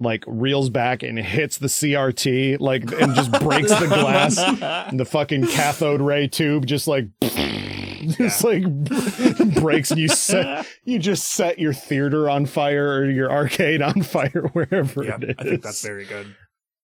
like 0.00 0.24
reels 0.26 0.70
back 0.70 1.02
and 1.04 1.18
hits 1.18 1.56
the 1.58 1.68
CRT 1.68 2.58
like 2.60 2.82
and 3.00 3.14
just 3.14 3.30
breaks 3.40 3.70
the 3.70 3.86
glass. 3.86 4.38
And 4.90 4.98
the 5.00 5.04
fucking 5.04 5.46
cathode 5.46 6.00
ray 6.00 6.26
tube 6.28 6.66
just 6.66 6.86
like 6.88 7.06
just 8.18 8.44
like 8.44 8.62
breaks 9.60 9.90
and 9.90 10.00
you 10.00 10.08
set 10.08 10.66
you 10.84 10.98
just 10.98 11.32
set 11.32 11.58
your 11.58 11.72
theater 11.72 12.28
on 12.28 12.46
fire 12.46 12.88
or 12.88 13.10
your 13.10 13.30
arcade 13.30 13.82
on 13.82 14.02
fire 14.02 14.48
wherever 14.52 15.04
yeah, 15.04 15.16
it 15.16 15.30
is. 15.30 15.36
I 15.38 15.42
think 15.44 15.62
that's 15.62 15.82
very 15.82 16.04
good. 16.04 16.34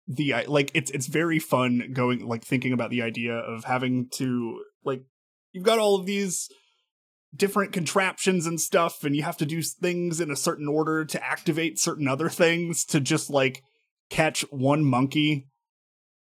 The 0.08 0.34
like 0.48 0.70
it's 0.74 0.90
it's 0.90 1.06
very 1.06 1.38
fun 1.38 1.90
going 1.92 2.26
like 2.26 2.44
thinking 2.44 2.72
about 2.72 2.90
the 2.90 3.02
idea 3.02 3.34
of 3.34 3.64
having 3.64 4.08
to 4.14 4.62
like 4.84 5.04
you've 5.52 5.64
got 5.64 5.78
all 5.78 5.94
of 5.94 6.06
these 6.06 6.48
different 7.34 7.72
contraptions 7.72 8.46
and 8.46 8.60
stuff 8.60 9.04
and 9.04 9.14
you 9.14 9.22
have 9.22 9.36
to 9.36 9.46
do 9.46 9.62
things 9.62 10.20
in 10.20 10.30
a 10.30 10.36
certain 10.36 10.66
order 10.66 11.04
to 11.04 11.24
activate 11.24 11.78
certain 11.78 12.08
other 12.08 12.28
things 12.28 12.84
to 12.84 12.98
just 12.98 13.30
like 13.30 13.62
catch 14.08 14.42
one 14.50 14.84
monkey 14.84 15.46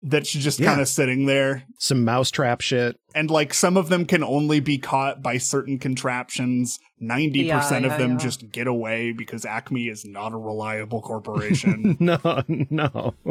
that's 0.10 0.32
just 0.32 0.60
Yeah. 0.60 0.68
kind 0.70 0.82
of 0.82 0.88
sitting 0.88 1.26
there 1.26 1.64
some 1.78 2.04
mousetrap 2.06 2.62
shit. 2.62 3.00
and 3.16 3.30
like 3.32 3.54
some 3.54 3.78
of 3.78 3.90
them 3.90 4.06
can 4.06 4.24
only 4.24 4.60
be 4.60 4.78
caught 4.78 5.22
by 5.24 5.38
certain 5.38 5.78
contraptions 5.80 6.80
90% 7.02 7.36
Yeah, 7.46 7.58
of 7.78 7.84
yeah, 7.84 7.98
them 7.98 8.12
yeah. 8.12 8.18
just 8.18 8.52
get 8.52 8.68
away 8.68 9.12
because 9.12 9.46
acme 9.46 9.88
is 9.88 10.06
not 10.06 10.34
a 10.34 10.38
reliable 10.38 11.02
corporation 11.12 11.98
no, 12.00 12.18
no. 12.48 13.14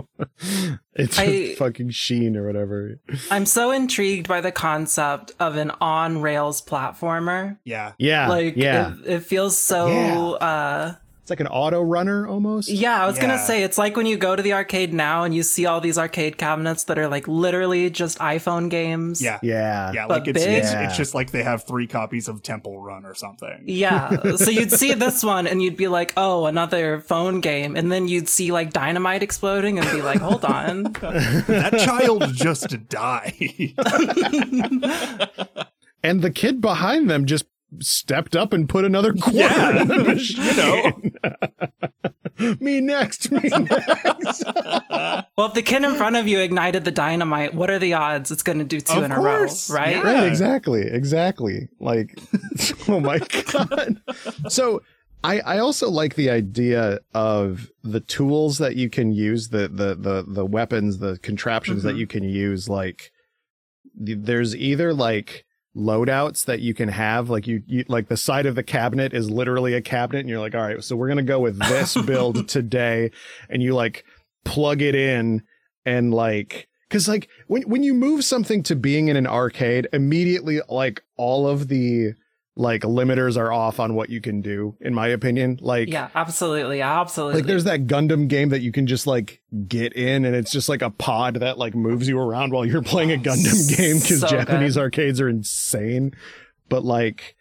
It's 0.95 1.19
I- 1.19 1.55
fucking 1.55 1.91
Sheen 1.91 2.37
or 2.37 2.47
whatever. 2.47 2.99
I'm 3.31 3.45
so 3.47 3.71
intrigued 3.71 4.29
by 4.29 4.41
the 4.41 4.53
concept 4.53 5.33
of 5.39 5.57
an 5.57 5.71
on 5.81 6.21
rails 6.23 6.63
platformer. 6.63 7.59
yeah 7.65 7.93
Yeah. 7.99 8.29
like 8.29 8.57
yeah. 8.57 8.95
it, 9.05 9.07
it 9.17 9.21
feels 9.25 9.59
so 9.59 9.89
Yeah. 9.89 10.47
uh 10.47 10.95
It's 11.27 11.31
like 11.33 11.41
an 11.41 11.49
auto 11.49 11.83
runner 11.83 12.29
almost. 12.29 12.69
Yeah, 12.69 13.03
I 13.03 13.09
was 13.09 13.19
gonna 13.19 13.37
say 13.45 13.65
it's 13.65 13.77
like 13.77 13.97
when 13.97 14.07
you 14.07 14.17
go 14.17 14.37
to 14.37 14.43
the 14.45 14.53
arcade 14.53 14.95
now 14.95 15.25
and 15.25 15.35
you 15.35 15.43
see 15.43 15.67
all 15.67 15.81
these 15.81 15.99
arcade 15.99 16.39
cabinets 16.39 16.85
that 16.85 17.01
are 17.01 17.09
like 17.09 17.27
literally 17.27 17.91
just 17.91 18.21
iPhone 18.21 18.71
games. 18.71 19.21
Yeah. 19.21 19.41
Yeah. 19.43 19.91
Yeah, 19.93 20.07
But 20.07 20.21
like 20.21 20.29
it's, 20.29 20.45
big? 20.45 20.59
it's 20.59 20.71
Yeah. 20.73 20.87
it's 20.87 20.97
just 20.97 21.17
like 21.17 21.33
they 21.33 21.43
have 21.43 21.65
three 21.65 21.89
copies 21.89 22.29
of 22.29 22.45
Temple 22.45 22.81
Run 22.81 23.05
or 23.05 23.17
something. 23.17 23.65
Yeah. 23.67 24.11
So 24.37 24.53
you'd 24.53 24.71
see 24.71 24.95
this 24.95 25.25
one 25.25 25.49
and 25.49 25.61
you'd 25.61 25.77
be 25.77 25.89
like, 25.89 26.13
oh, 26.17 26.47
another 26.47 27.01
phone 27.01 27.41
game. 27.41 27.75
And 27.75 27.91
then 27.91 28.07
you'd 28.07 28.29
see 28.29 28.53
like 28.53 28.73
dynamite 28.73 29.25
exploding 29.25 29.81
and 29.81 29.91
be 29.91 30.03
like, 30.03 30.21
hold 30.21 30.45
on. 30.45 30.83
that 30.93 31.83
child 31.85 32.33
just 32.35 32.89
died. 32.89 33.75
And 36.05 36.23
the 36.23 36.31
kid 36.31 36.61
behind 36.61 37.11
them 37.11 37.27
just 37.27 37.47
stepped 37.81 38.37
up 38.37 38.53
and 38.53 38.69
put 38.69 38.85
another 38.85 39.13
quarter 39.13 39.39
Yeah, 39.39 39.83
in 39.83 39.89
the 39.89 39.95
you 42.39 42.49
know. 42.49 42.57
me 42.61 42.81
next. 42.81 43.31
Me 43.33 43.41
next. 43.49 44.45
Well, 45.37 45.49
if 45.49 45.55
the 45.55 45.63
kid 45.63 45.85
in 45.85 45.95
front 45.95 46.17
of 46.17 46.27
you 46.29 46.41
ignited 46.41 46.85
the 46.85 46.91
dynamite, 46.91 47.55
what 47.55 47.71
are 47.71 47.79
the 47.79 47.95
odds 47.95 48.31
it's 48.31 48.43
going 48.43 48.59
to 48.59 48.65
do 48.65 48.81
two 48.81 48.99
Of 48.99 49.05
in 49.05 49.13
course. 49.13 49.69
a 49.69 49.73
row, 49.73 49.79
right? 49.81 49.97
Yeah. 49.97 50.03
Right, 50.03 50.25
exactly, 50.27 50.83
exactly. 50.83 51.69
Like, 51.81 52.19
oh 52.89 53.01
my 53.01 53.19
god. 53.19 54.01
So, 54.49 54.83
I 55.25 55.41
I 55.41 55.59
also 55.59 55.91
like 55.91 56.15
the 56.15 56.31
idea 56.31 57.01
of 57.15 57.71
the 57.83 58.01
tools 58.01 58.59
that 58.59 58.77
you 58.77 58.91
can 58.91 59.13
use, 59.13 59.49
the 59.49 59.69
the 59.69 59.95
the 59.97 60.25
the 60.29 60.45
weapons, 60.47 60.99
the 60.99 61.19
contraptions 61.19 61.83
that 61.83 61.95
Mhm. 61.97 62.01
you 62.01 62.07
can 62.07 62.23
use. 62.25 62.69
Like, 62.69 63.11
there's 63.95 64.55
either 64.55 64.93
like 64.93 65.46
loadouts 65.77 66.45
that 66.47 66.61
you 66.61 66.75
can 66.75 66.89
have. 66.89 67.29
Like 67.31 67.47
you, 67.47 67.63
you 67.67 67.85
like 67.89 68.09
the 68.09 68.17
side 68.17 68.47
of 68.47 68.55
the 68.55 68.63
cabinet 68.63 69.13
is 69.13 69.31
literally 69.31 69.75
a 69.75 69.83
cabinet 69.83 70.21
and 70.21 70.29
you're 70.29 70.41
like 70.41 70.55
all 70.55 70.63
right 70.63 70.83
so 70.83 70.97
we're 70.97 71.09
gonna 71.09 71.23
go 71.23 71.41
with 71.41 71.59
this 71.59 71.95
build 72.07 72.49
today 72.49 73.11
and 73.49 73.63
you 73.63 73.75
like 73.75 74.05
plug 74.45 74.81
it 74.81 74.95
in 74.95 75.43
and 75.85 76.15
like 76.15 76.69
because 76.89 77.09
like 77.09 77.29
when 77.47 77.63
when 77.63 77.83
you 77.83 77.95
move 77.95 78.25
something 78.25 78.63
to 78.63 78.77
being 78.77 79.09
in 79.09 79.17
an 79.17 79.27
arcade 79.27 79.89
immediately 79.93 80.61
like 80.69 81.03
all 81.17 81.47
of 81.47 81.69
the 81.69 82.13
like 82.59 82.81
limiters 82.83 83.37
are 83.37 83.53
off 83.53 83.79
on 83.79 83.95
what 83.95 84.09
you 84.09 84.21
can 84.21 84.41
do 84.41 84.75
in 84.81 84.95
my 84.95 85.09
opinion 85.09 85.59
like 85.61 85.89
Yeah, 85.89 86.09
absolutely. 86.15 86.81
Absolutely. 86.81 87.41
like 87.41 87.47
there's 87.47 87.65
that 87.65 87.87
Gundam 87.87 88.29
game 88.29 88.49
that 88.49 88.63
you 88.63 88.73
can 88.73 88.87
just 88.87 89.07
like 89.07 89.43
get 89.69 89.93
in 89.93 90.25
and 90.25 90.35
it's 90.35 90.51
just 90.51 90.69
like 90.69 90.81
a 90.81 90.89
pod 90.91 91.35
that 91.37 91.59
like 91.59 91.75
moves 91.75 92.09
you 92.09 92.19
around 92.19 92.53
while 92.53 92.65
you're 92.65 92.83
playing 92.83 93.11
a 93.11 93.15
oh, 93.15 93.19
Gundam 93.19 93.77
game 93.77 93.97
because 93.99 94.21
So 94.21 94.29
Japanese 94.29 94.75
good. 94.75 94.81
arcades 94.81 95.21
are 95.21 95.29
insane. 95.29 96.15
But 96.71 96.83
like 96.83 97.37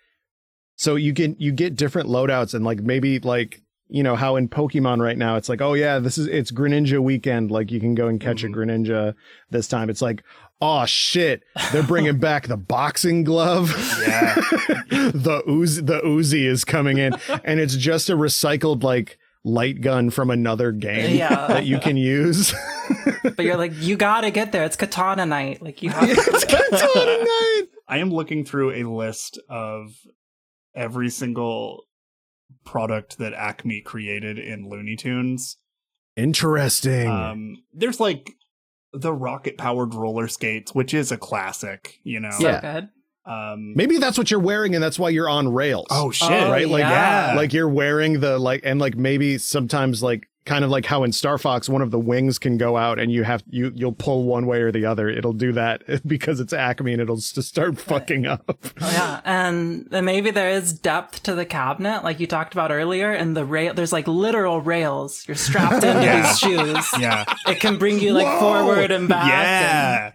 so 0.75 0.95
you 0.95 1.13
can 1.13 1.37
you 1.39 1.53
get 1.53 1.75
different 1.77 2.09
loadouts 2.09 2.53
and 2.53 2.65
like 2.65 2.81
maybe 2.81 3.19
like 3.19 3.61
you 3.87 4.01
know 4.03 4.15
how 4.15 4.35
in 4.35 4.47
Pokemon 4.49 4.99
right 5.01 5.17
now 5.17 5.35
it's 5.35 5.49
like 5.49 5.61
oh 5.61 5.73
yeah 5.73 5.99
this 5.99 6.17
is 6.17 6.27
it's 6.27 6.51
Greninja 6.51 6.99
weekend 6.99 7.51
like 7.51 7.71
you 7.71 7.79
can 7.79 7.95
go 7.95 8.07
and 8.07 8.19
catch 8.19 8.43
Mhm. 8.43 8.49
a 8.49 8.57
Greninja 8.57 9.15
this 9.51 9.67
time 9.67 9.89
it's 9.89 10.01
like 10.01 10.23
oh 10.61 10.85
shit 10.85 11.43
they're 11.71 11.83
bringing 11.83 12.17
back 12.19 12.47
the 12.47 12.57
boxing 12.57 13.23
glove 13.23 13.69
Yeah. 14.07 14.35
the 14.89 15.43
Uzi 15.47 15.85
the 15.85 16.01
Uzi 16.01 16.45
is 16.45 16.63
coming 16.65 16.97
in 16.97 17.13
and 17.43 17.59
it's 17.59 17.75
just 17.75 18.09
a 18.09 18.13
recycled 18.15 18.83
like 18.83 19.17
light 19.43 19.81
gun 19.81 20.09
from 20.09 20.31
another 20.31 20.71
game 20.71 21.15
Yeah. 21.17 21.29
that 21.47 21.65
you 21.65 21.77
can 21.79 21.97
use 21.97 22.53
but 23.23 23.39
you're 23.45 23.57
like, 23.57 23.73
you 23.81 23.95
got 23.97 24.21
to 24.21 24.29
get 24.31 24.51
there. 24.51 24.63
It's 24.63 24.75
katana 24.75 25.25
night. 25.25 25.59
Like 25.61 25.81
you 25.81 25.89
have 25.89 26.07
it's 26.07 26.45
Katana 26.45 27.17
Night. 27.23 27.63
I 27.87 27.97
am 27.97 28.11
looking 28.11 28.45
through 28.45 28.71
a 28.73 28.83
list 28.83 29.39
of 29.49 29.91
every 30.75 31.09
single 31.09 31.84
product 32.65 33.17
that 33.19 33.33
Acme 33.33 33.81
created 33.81 34.37
in 34.39 34.67
Looney 34.69 34.95
Tunes. 34.95 35.57
interesting 36.17 37.07
Um, 37.09 37.57
there's 37.73 37.99
like 37.99 38.33
the 38.93 39.13
rocket 39.13 39.57
powered 39.57 39.93
roller 39.93 40.27
skates, 40.27 40.73
which 40.73 40.93
is 40.93 41.11
a 41.11 41.17
classic, 41.17 41.99
you 42.03 42.19
know. 42.19 42.31
so 42.31 42.47
Yeah. 42.47 42.61
good. 42.61 42.89
Um, 43.27 43.73
maybe 43.75 43.97
that's 43.97 44.17
what 44.17 44.29
you're 44.29 44.39
wearing 44.39 44.75
and 44.75 44.83
that's 44.83 44.99
why 44.99 45.09
you're 45.09 45.27
on 45.27 45.51
rails 45.51 45.87
oh 45.89 46.11
shit! 46.11 46.29
Oh, 46.29 46.51
right 46.51 46.69
like 46.69 46.81
yeah. 46.81 47.33
like 47.35 47.53
you're 47.53 47.67
wearing 47.67 48.19
the 48.19 48.37
like 48.37 48.61
and 48.63 48.79
like 48.79 48.95
maybe 48.95 49.39
sometimes 49.39 50.03
like 50.03 50.27
kind 50.45 50.63
of 50.63 50.69
like 50.69 50.85
how 50.85 51.03
in 51.03 51.11
Star 51.11 51.37
Fox 51.37 51.67
one 51.67 51.81
of 51.81 51.91
the 51.91 51.99
wings 51.99 52.37
can 52.39 52.57
go 52.57 52.77
out 52.77 52.99
and 52.99 53.11
you 53.11 53.23
have 53.23 53.43
you 53.49 53.71
you'll 53.75 53.91
pull 53.91 54.25
one 54.25 54.45
way 54.45 54.61
or 54.61 54.71
the 54.71 54.85
other 54.85 55.09
it'll 55.09 55.33
do 55.33 55.51
that 55.53 55.81
because 56.07 56.39
it's 56.39 56.53
Acme 56.53 56.93
and 56.93 57.01
it'll 57.01 57.15
just 57.15 57.41
start 57.43 57.79
fucking 57.79 58.25
up 58.27 58.43
Oh, 58.81 58.91
yeah, 58.91 59.21
and 59.25 59.87
then 59.89 60.05
maybe 60.05 60.31
there 60.31 60.49
is 60.49 60.73
depth 60.73 61.23
to 61.23 61.33
the 61.35 61.45
cabinet, 61.45 62.03
like 62.03 62.19
you 62.19 62.27
talked 62.27 62.53
about 62.53 62.71
earlier, 62.71 63.11
and 63.11 63.35
the 63.35 63.45
rail. 63.45 63.73
There's 63.73 63.93
like 63.93 64.07
literal 64.07 64.61
rails. 64.61 65.25
You're 65.27 65.35
strapped 65.35 65.83
into 65.83 65.87
Yeah. 66.03 66.21
these 66.27 66.39
shoes. 66.39 66.87
Yeah, 66.99 67.25
It 67.47 67.59
can 67.59 67.77
bring 67.77 67.99
you 67.99 68.13
like 68.13 68.25
Whoa! 68.27 68.39
forward 68.39 68.91
and 68.91 69.07
back. 69.07 69.23
and- 69.23 69.31
yeah. 69.31 70.11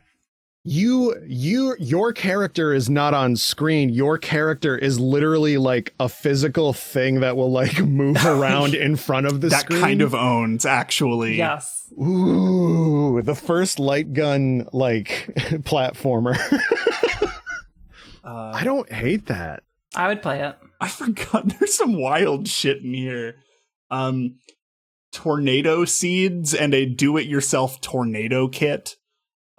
You 0.63 1.15
you 1.27 1.75
your 1.79 2.13
character 2.13 2.75
is 2.75 2.91
not 2.91 3.15
on 3.15 3.35
screen 3.35 3.89
your 3.89 4.19
character 4.19 4.77
is 4.77 5.01
literally 5.01 5.57
like 5.57 5.95
a 5.99 6.07
physical 6.09 6.75
thing 6.75 7.21
that 7.21 7.35
will 7.37 7.51
like 7.51 7.79
move 7.85 8.17
around 8.27 8.75
in 8.75 8.95
front 8.97 9.27
of 9.27 9.41
the 9.41 9.49
screen. 9.51 9.59
that 9.59 9.65
screen 9.65 9.81
kind 9.81 10.03
of 10.03 10.15
owns 10.15 10.67
actually. 10.67 11.37
yes. 11.37 11.91
ooh 11.93 13.23
the 13.23 13.35
first 13.35 13.79
light 13.79 14.13
gun 14.13 14.67
like 14.73 15.33
platformer 15.65 16.37
Uh, 18.23 18.53
i 18.55 18.63
don't 18.65 18.93
hate 18.93 19.27
that 19.27 19.63
I 19.97 20.07
would 20.07 20.23
play 20.23 20.41
it. 20.41 20.57
I 20.81 20.87
forgot. 20.87 21.49
There's 21.59 21.75
some 21.75 21.99
wild 21.99 22.47
shit 22.47 22.77
in 22.85 22.95
here. 22.95 23.35
Um, 23.91 24.37
tornado 25.13 25.85
seeds 25.85 26.55
and 26.55 26.73
a 26.75 26.87
do-it-yourself 26.87 27.81
tornado 27.81 28.47
kit. 28.47 28.95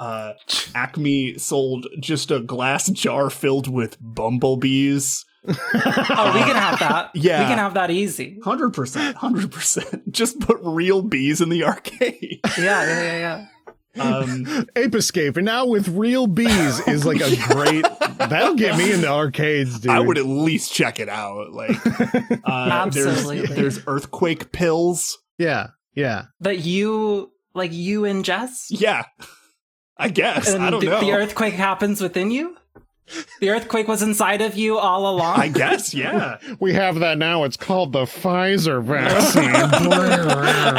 Uh, 0.02 0.34
Acme 0.74 1.38
sold 1.38 1.86
just 2.00 2.32
a 2.32 2.40
glass 2.40 2.90
jar 2.90 3.30
filled 3.30 3.68
with 3.72 3.98
bumblebees. 4.02 5.26
Oh, 5.74 6.32
we 6.36 6.42
can 6.44 6.56
have 6.56 6.80
that. 6.80 7.12
Yeah. 7.16 7.40
we 7.42 7.46
can 7.48 7.58
have 7.58 7.74
that 7.76 7.90
easy. 7.90 8.40
Hundred 8.44 8.72
percent, 8.76 9.16
hundred 9.18 9.52
percent. 9.52 10.12
Just 10.12 10.40
put 10.40 10.60
real 10.62 11.02
bees 11.02 11.42
in 11.42 11.50
the 11.50 11.64
arcade. 11.64 12.40
Yeah, 12.60 12.84
yeah, 12.86 13.02
yeah, 13.18 13.48
yeah. 13.96 14.04
Um, 14.04 14.68
ape 14.76 14.94
escape 14.96 15.38
and 15.38 15.46
now 15.46 15.66
with 15.66 15.88
real 15.90 16.26
bees 16.28 16.80
is 16.88 17.06
like 17.06 17.22
a 17.22 17.36
great 17.54 17.86
that'll 18.30 18.56
get 18.56 18.78
me 18.78 18.92
into 18.94 19.08
arcades 19.10 19.80
dude 19.82 19.92
I 19.92 20.00
would 20.00 20.18
at 20.18 20.26
least 20.26 20.72
check 20.74 21.00
it 21.00 21.10
out. 21.10 21.52
Like, 21.52 21.76
uh, 21.86 22.40
Absolutely. 22.48 23.42
there's 23.42 23.50
there's 23.56 23.88
earthquake 23.88 24.52
pills. 24.52 25.18
yeah 25.38 25.70
yeah 25.96 26.26
That 26.42 26.60
you 26.60 27.32
like 27.54 27.74
you 27.74 28.02
ingest. 28.02 28.68
Yeah, 28.70 29.04
I 30.02 30.10
guess. 30.10 30.50
And 30.50 30.64
I 30.64 30.70
don't 30.72 30.80
the, 30.82 30.88
know. 30.88 31.00
the 31.02 31.12
earthquake 31.12 31.54
happens 31.54 32.02
within 32.02 32.32
you. 32.32 32.58
The 33.42 33.50
earthquake 33.50 33.88
was 33.90 34.02
inside 34.02 34.42
of 34.42 34.56
you 34.58 34.78
all 34.78 35.10
along. 35.14 35.40
I 35.40 35.50
guess. 35.50 35.94
Yeah. 35.94 36.38
we 36.60 36.74
have 36.74 37.00
that 37.00 37.18
now 37.18 37.44
it's 37.44 37.58
called 37.58 37.92
the 37.92 38.04
pfizer 38.04 38.82
vaccine 38.82 39.44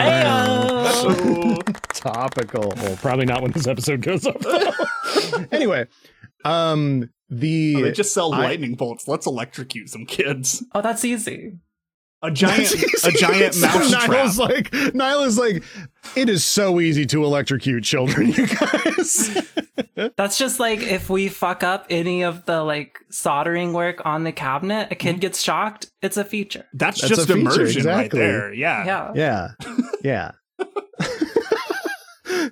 Ayo. 0.03 1.79
topical. 1.95 2.73
Well, 2.77 2.97
probably 2.97 3.27
not 3.27 3.43
when 3.43 3.53
this 3.53 3.67
episode 3.67 4.01
goes 4.03 4.27
up. 4.27 4.37
anyway, 5.53 5.87
um, 6.45 7.11
the 7.29 7.75
Oh, 7.77 7.83
they 7.83 7.93
just 7.93 8.13
sell 8.15 8.33
I- 8.33 8.43
lightning 8.45 8.75
bolts. 8.75 9.07
Let's 9.07 9.27
electrocute 9.27 9.89
some 9.89 10.07
kids. 10.07 10.65
Oh, 10.75 10.81
that's 10.83 11.05
easy. 11.05 11.59
A 12.25 12.31
giant, 12.31 12.73
a 12.73 12.77
easy. 12.77 13.13
giant 13.13 13.55
So 13.55 13.67
mouse 13.67 13.91
trap. 13.91 14.09
Nile's 14.11 14.39
like, 14.39 14.73
Nile 14.95 15.23
is 15.25 15.39
like, 15.39 15.65
it 16.15 16.29
is 16.29 16.45
so 16.45 16.79
easy 16.81 17.05
to 17.07 17.25
electrocute 17.25 17.83
children, 17.85 18.29
you 18.33 18.47
guys. 18.47 19.43
That's 20.17 20.39
just 20.39 20.61
like 20.61 20.81
if 20.83 21.11
we 21.11 21.29
fuck 21.29 21.63
up 21.65 21.87
any 21.91 22.23
of 22.23 22.45
the 22.45 22.63
like 22.63 22.99
soldering 23.11 23.73
work 23.73 24.03
on 24.05 24.23
the 24.25 24.33
cabinet, 24.33 24.89
a 24.91 24.95
Mm-hmm. 24.95 25.09
kid 25.09 25.21
gets 25.21 25.43
shocked. 25.43 25.91
It's 26.01 26.17
a 26.17 26.25
feature. 26.25 26.65
That's, 26.75 27.01
That's 27.01 27.09
just 27.17 27.29
a 27.31 27.35
feature, 27.35 27.41
immersion 27.41 27.65
right 27.87 28.07
exactly. 28.07 28.21
there. 28.21 28.53
Yeah. 28.55 28.85
Yeah. 28.85 29.13
yeah, 29.15 29.49
yeah. 30.05 30.31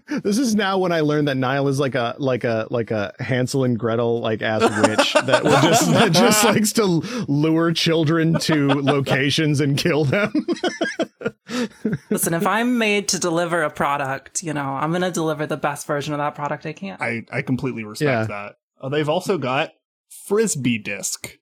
this 0.08 0.38
is 0.38 0.54
now 0.54 0.78
when 0.78 0.92
I 0.92 1.00
learned 1.00 1.28
that 1.28 1.36
Nile 1.36 1.68
is 1.68 1.78
like 1.80 1.94
a 1.94 2.14
like 2.18 2.44
a 2.44 2.66
like 2.70 2.90
a 2.90 3.12
Hansel 3.20 3.64
and 3.64 3.78
Gretel 3.78 4.20
like 4.20 4.42
ass 4.42 4.62
witch 4.62 5.12
that 5.26 5.42
just 5.62 5.90
that 5.92 6.12
just 6.12 6.44
likes 6.44 6.72
to 6.74 6.84
lure 7.28 7.72
children 7.72 8.38
to 8.40 8.68
locations 8.68 9.60
and 9.60 9.76
kill 9.78 10.04
them. 10.04 10.32
Listen, 12.10 12.34
if 12.34 12.46
I'm 12.46 12.78
made 12.78 13.08
to 13.08 13.18
deliver 13.18 13.62
a 13.62 13.70
product, 13.70 14.42
you 14.42 14.52
know, 14.52 14.62
I'm 14.62 14.92
gonna 14.92 15.10
deliver 15.10 15.46
the 15.46 15.56
best 15.56 15.86
version 15.86 16.12
of 16.14 16.18
that 16.18 16.34
product 16.34 16.66
I 16.66 16.72
can. 16.72 16.96
I, 17.00 17.22
I 17.32 17.42
completely 17.42 17.84
respect 17.84 18.08
Yeah. 18.08 18.24
that. 18.26 18.54
Uh, 18.80 18.88
they've 18.88 19.08
also 19.08 19.38
got 19.38 19.70
frisbee 20.26 20.78
disc. 20.78 21.36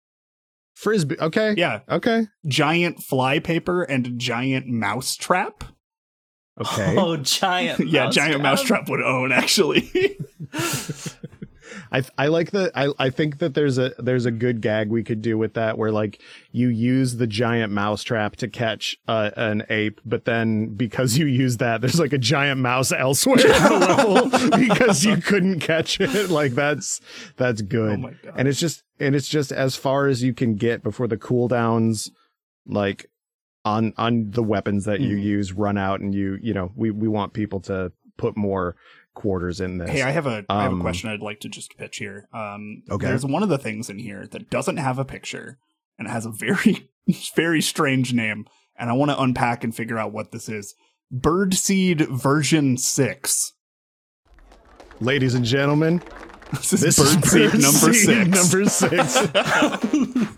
Frisbee. 0.74 1.18
Okay. 1.20 1.54
Yeah. 1.56 1.80
Okay. 1.88 2.26
Giant 2.46 3.02
fly 3.02 3.38
paper 3.40 3.82
and 3.82 4.18
giant 4.18 4.66
mouse 4.68 5.16
trap. 5.16 5.64
Okay. 6.60 6.96
Oh, 6.96 7.16
giant. 7.16 7.80
yeah, 7.88 8.10
giant 8.10 8.42
mouse 8.42 8.60
mousetrap. 8.60 8.86
trap 8.86 8.90
would 8.90 9.02
own 9.02 9.32
actually. 9.32 10.18
I 11.92 12.02
I 12.16 12.26
like 12.28 12.50
the 12.50 12.70
I 12.74 12.92
I 12.98 13.10
think 13.10 13.38
that 13.38 13.54
there's 13.54 13.78
a 13.78 13.92
there's 13.98 14.26
a 14.26 14.30
good 14.30 14.60
gag 14.60 14.90
we 14.90 15.02
could 15.02 15.22
do 15.22 15.38
with 15.38 15.54
that 15.54 15.78
where 15.78 15.90
like 15.90 16.20
you 16.52 16.68
use 16.68 17.16
the 17.16 17.26
giant 17.26 17.72
mouse 17.72 18.02
trap 18.02 18.36
to 18.36 18.48
catch 18.48 18.96
uh, 19.06 19.30
an 19.36 19.64
ape, 19.70 20.00
but 20.04 20.24
then 20.24 20.74
because 20.74 21.16
you 21.16 21.26
use 21.26 21.58
that, 21.58 21.80
there's 21.80 22.00
like 22.00 22.12
a 22.12 22.18
giant 22.18 22.60
mouse 22.60 22.92
elsewhere 22.92 23.40
in 23.40 23.62
the 23.62 23.78
level 23.78 24.58
because 24.58 25.04
you 25.04 25.16
couldn't 25.16 25.60
catch 25.60 26.00
it. 26.00 26.30
Like 26.30 26.52
that's 26.52 27.00
that's 27.36 27.62
good. 27.62 27.92
Oh 27.92 27.96
my 27.96 28.14
god. 28.22 28.34
and 28.36 28.48
it's 28.48 28.60
just 28.60 28.82
and 29.00 29.14
it's 29.14 29.28
just 29.28 29.52
as 29.52 29.76
far 29.76 30.06
as 30.06 30.22
you 30.22 30.34
can 30.34 30.56
get 30.56 30.82
before 30.82 31.06
the 31.06 31.16
cooldowns 31.16 32.10
like 32.66 33.06
on 33.68 33.92
on 33.96 34.30
the 34.30 34.42
weapons 34.42 34.84
that 34.86 35.00
you 35.00 35.16
Mhm. 35.16 35.22
use 35.22 35.52
run 35.52 35.76
out 35.78 36.00
and 36.00 36.14
you 36.14 36.38
you 36.42 36.54
know 36.54 36.72
we 36.74 36.90
we 36.90 37.08
want 37.08 37.32
people 37.32 37.60
to 37.60 37.92
put 38.16 38.36
more 38.36 38.76
quarters 39.14 39.60
in 39.60 39.78
this 39.78 39.90
Hey, 39.90 40.02
I 40.02 40.10
have 40.12 40.26
a 40.26 40.44
I 40.48 40.62
have 40.62 40.72
Um, 40.72 40.80
a 40.80 40.82
question 40.82 41.10
I'd 41.10 41.20
like 41.20 41.40
to 41.40 41.48
just 41.48 41.76
pitch 41.76 41.96
here. 41.98 42.28
Um, 42.32 42.82
Okay. 42.90 43.06
There's 43.06 43.24
one 43.26 43.42
of 43.42 43.48
the 43.48 43.58
things 43.58 43.90
in 43.90 43.98
here 43.98 44.26
that 44.30 44.48
doesn't 44.50 44.76
have 44.76 44.98
a 44.98 45.04
picture 45.04 45.58
and 45.98 46.06
it 46.08 46.10
has 46.10 46.24
a 46.26 46.30
very 46.30 46.88
very 47.34 47.60
strange 47.62 48.12
name, 48.12 48.46
and 48.78 48.90
I 48.90 48.92
want 48.92 49.10
to 49.10 49.20
unpack 49.20 49.64
and 49.64 49.74
figure 49.74 49.98
out 49.98 50.12
what 50.12 50.30
this 50.32 50.48
is. 50.48 50.74
Birdseed 51.12 52.06
version 52.08 52.76
six. 52.76 53.52
ladies 55.00 55.34
and 55.34 55.44
gentlemen 55.44 56.02
This 56.52 56.72
is 56.72 56.80
this 56.80 56.98
is 56.98 57.16
birdseed 57.16 57.60
number 57.60 57.92
six. 57.92 58.28
number 58.38 58.64
six 58.70 60.28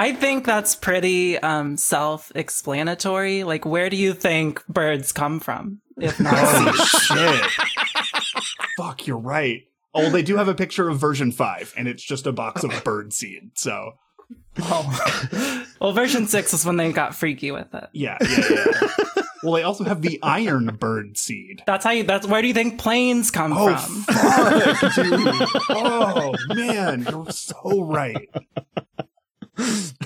I 0.00 0.14
think 0.14 0.46
that's 0.46 0.74
pretty 0.74 1.38
um, 1.40 1.76
self-explanatory. 1.76 3.44
Like, 3.44 3.66
where 3.66 3.90
do 3.90 3.98
you 3.98 4.14
think 4.14 4.66
birds 4.66 5.12
come 5.12 5.40
from? 5.40 5.82
If 5.98 6.18
not, 6.18 6.32
oh 6.36 6.72
shit! 6.72 8.42
Fuck, 8.78 9.06
you're 9.06 9.18
right. 9.18 9.64
Oh, 9.92 10.08
they 10.08 10.22
do 10.22 10.38
have 10.38 10.48
a 10.48 10.54
picture 10.54 10.88
of 10.88 10.98
version 10.98 11.32
five, 11.32 11.74
and 11.76 11.86
it's 11.86 12.02
just 12.02 12.26
a 12.26 12.32
box 12.32 12.64
of 12.64 12.82
bird 12.82 13.12
seed. 13.12 13.50
So 13.56 13.92
oh. 14.62 15.66
well, 15.82 15.92
version 15.92 16.26
six 16.26 16.54
is 16.54 16.64
when 16.64 16.78
they 16.78 16.90
got 16.92 17.14
freaky 17.14 17.50
with 17.50 17.74
it. 17.74 17.90
yeah, 17.92 18.16
yeah, 18.22 18.44
yeah. 18.50 18.88
well, 19.42 19.52
they 19.52 19.64
also 19.64 19.84
have 19.84 20.00
the 20.00 20.18
iron 20.22 20.74
bird 20.80 21.18
seed. 21.18 21.62
That's 21.66 21.84
how 21.84 21.90
you. 21.90 22.04
That's 22.04 22.26
where 22.26 22.40
do 22.40 22.48
you 22.48 22.54
think 22.54 22.80
planes 22.80 23.30
come 23.30 23.52
Oh, 23.54 23.76
from? 23.76 24.02
fuck, 24.04 24.94
dude. 24.94 25.48
Oh, 25.68 26.34
man. 26.54 27.06
You're 27.10 27.30
so 27.30 27.82
right. 27.82 28.30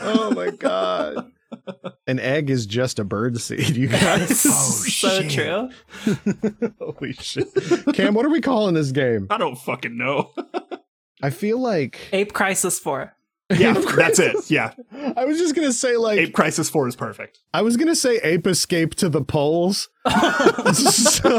Oh 0.00 0.30
my 0.34 0.50
god 0.50 1.30
an 2.06 2.18
egg 2.18 2.50
is 2.50 2.66
just 2.66 2.98
a 2.98 3.04
bird 3.04 3.40
seed 3.40 3.76
you 3.76 3.88
guys 3.88 4.44
Oh, 4.46 4.50
so 4.50 5.22
shit. 5.22 5.30
true. 5.30 6.72
holy 6.80 7.12
shit 7.14 7.48
kam 7.94 8.14
what 8.14 8.26
are 8.26 8.30
we 8.30 8.40
calling 8.40 8.74
this 8.74 8.90
game 8.92 9.26
I 9.30 9.38
don't 9.38 9.56
fucking 9.56 9.96
know. 9.96 10.32
i 11.22 11.30
feel 11.30 11.58
like 11.58 12.08
Ape 12.12 12.32
Crisis 12.32 12.78
Four. 12.78 13.14
Yeah, 13.50 13.74
that's 13.74 14.18
it. 14.18 14.50
Yeah. 14.50 14.72
i 15.16 15.24
was 15.24 15.38
just 15.38 15.54
gonna 15.54 15.72
say 15.72 15.96
like 15.96 16.18
Ape 16.18 16.32
Crisis 16.34 16.68
4 16.70 16.88
is 16.88 16.96
perfect. 16.96 17.40
i 17.52 17.62
was 17.62 17.76
gonna 17.76 17.94
say 17.94 18.16
ape 18.24 18.46
escape 18.46 18.94
to 18.96 19.08
the 19.08 19.22
poles 19.22 19.88
So- 20.72 21.38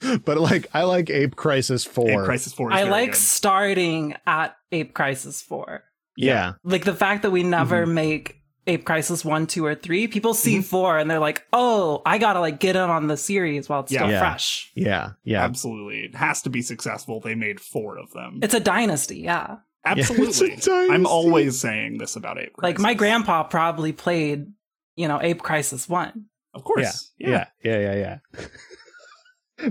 but 0.24 0.38
like 0.38 0.66
i 0.74 0.82
like 0.82 1.10
ape 1.10 1.36
crisis 1.36 1.84
4 1.84 2.10
Ape 2.10 2.18
Crisis 2.24 2.52
4 2.52 2.72
is 2.72 2.76
I 2.80 2.82
like 2.84 3.10
good. 3.12 3.16
starting 3.16 4.14
at 4.26 4.56
Ape 4.72 4.92
Crisis 4.94 5.40
Four. 5.42 5.82
yeah 6.16 6.52
Like 6.64 6.84
the 6.84 6.94
fact 6.94 7.22
that 7.22 7.30
we 7.30 7.42
never 7.42 7.84
Mm-hmm. 7.84 7.94
make 7.94 8.34
Ape 8.66 8.84
Crisis 8.84 9.24
one, 9.24 9.46
two, 9.46 9.64
or 9.64 9.74
three. 9.74 10.08
People 10.08 10.34
see 10.34 10.60
four 10.60 10.98
and 10.98 11.10
they're 11.10 11.18
like, 11.18 11.46
"Oh, 11.54 12.02
I 12.04 12.18
gotta 12.18 12.38
like 12.40 12.60
get 12.60 12.76
in 12.76 12.82
on 12.82 13.06
the 13.06 13.16
series 13.16 13.66
while 13.66 13.80
it's 13.80 13.90
Yeah. 13.90 14.00
still 14.00 14.10
Yeah. 14.10 14.20
fresh." 14.20 14.70
yeah 14.74 15.12
yeah 15.24 15.42
Absolutely. 15.42 16.00
It 16.04 16.14
has 16.14 16.42
to 16.42 16.50
be 16.50 16.60
successful. 16.60 17.20
They 17.20 17.34
made 17.34 17.60
four 17.60 17.96
of 17.96 18.10
them. 18.12 18.40
It's 18.42 18.52
a 18.52 18.60
dynasty, 18.60 19.20
yeah. 19.20 19.56
Absolutely. 19.86 20.50
dynasty. 20.50 20.70
I'm 20.70 21.06
always 21.06 21.58
saying 21.58 21.96
this 21.96 22.14
about 22.14 22.36
Ape 22.38 22.52
Crisis. 22.52 22.74
Like 22.76 22.78
my 22.78 22.92
grandpa 22.92 23.44
probably 23.44 23.92
played, 23.92 24.52
you 24.96 25.08
know, 25.08 25.18
Ape 25.22 25.40
Crisis 25.42 25.88
one. 25.88 26.26
Of 26.52 26.62
course. 26.64 27.12
yeah 27.16 27.46
yeah 27.64 27.78
yeah 27.78 27.94
yeah 27.94 28.18
yeah 28.34 28.46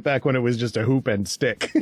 back 0.02 0.26
when 0.26 0.36
it 0.36 0.40
was 0.40 0.58
just 0.58 0.78
a 0.78 0.84
hoop 0.84 1.08
and 1.08 1.28
stick 1.28 1.72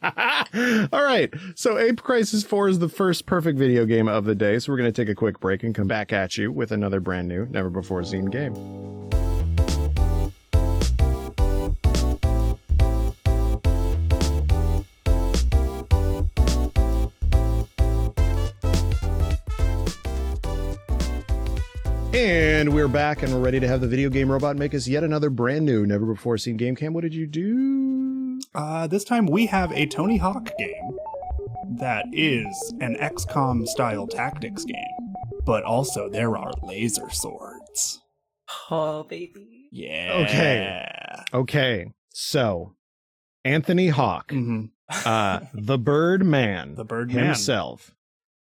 All 0.92 1.02
right. 1.02 1.32
So 1.54 1.78
Ape 1.78 2.02
Crisis 2.02 2.44
4 2.44 2.68
is 2.68 2.78
the 2.78 2.88
first 2.88 3.26
perfect 3.26 3.58
video 3.58 3.84
game 3.84 4.08
of 4.08 4.24
the 4.24 4.34
day. 4.34 4.58
So 4.58 4.72
we're 4.72 4.78
going 4.78 4.92
to 4.92 5.02
take 5.04 5.10
a 5.10 5.14
quick 5.14 5.40
break 5.40 5.62
and 5.62 5.74
come 5.74 5.88
back 5.88 6.12
at 6.12 6.36
you 6.36 6.52
with 6.52 6.72
another 6.72 7.00
brand 7.00 7.28
new, 7.28 7.46
never 7.46 7.70
before 7.70 8.04
seen 8.04 8.26
game. 8.26 9.07
And 22.14 22.72
we're 22.72 22.88
back 22.88 23.22
and 23.22 23.32
we're 23.32 23.40
ready 23.40 23.60
to 23.60 23.68
have 23.68 23.80
the 23.80 23.86
video 23.86 24.08
game 24.08 24.32
robot 24.32 24.56
make 24.56 24.74
us 24.74 24.88
yet 24.88 25.04
another 25.04 25.28
brand 25.30 25.66
new, 25.66 25.86
never 25.86 26.06
before 26.06 26.38
seen 26.38 26.56
game. 26.56 26.74
Kam, 26.74 26.94
what 26.94 27.02
did 27.02 27.14
you 27.14 27.26
do? 27.26 28.40
Uh, 28.54 28.86
this 28.86 29.04
time 29.04 29.26
we 29.26 29.46
have 29.46 29.70
a 29.72 29.86
Tony 29.86 30.16
Hawk 30.16 30.50
game 30.58 30.96
that 31.78 32.06
is 32.12 32.72
an 32.80 32.96
XCOM 32.98 33.66
style 33.66 34.06
tactics 34.06 34.64
game, 34.64 35.14
but 35.44 35.62
also 35.64 36.08
there 36.08 36.36
are 36.36 36.50
laser 36.62 37.10
swords. 37.10 38.00
Oh 38.70 39.04
baby. 39.04 39.68
Yeah. 39.70 40.24
Okay. 40.24 40.88
Okay. 41.34 41.92
So, 42.10 42.74
Anthony 43.44 43.88
Hawk, 43.88 44.30
hmm 44.30 44.66
uh, 45.04 45.40
the 45.54 45.78
Bird 45.78 46.24
Man, 46.24 46.74
The 46.74 46.84
Bird 46.84 47.12
Man. 47.12 47.26
himself. 47.26 47.94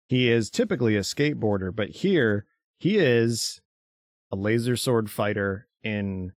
He 0.08 0.30
is 0.30 0.48
typically 0.50 0.96
a 0.96 1.00
skateboarder, 1.00 1.74
but 1.76 1.90
here 1.90 2.46
he 2.80 2.96
is 2.98 3.60
a 4.32 4.36
laser 4.36 4.74
sword 4.76 5.10
fighter 5.10 5.68
in 5.84 6.32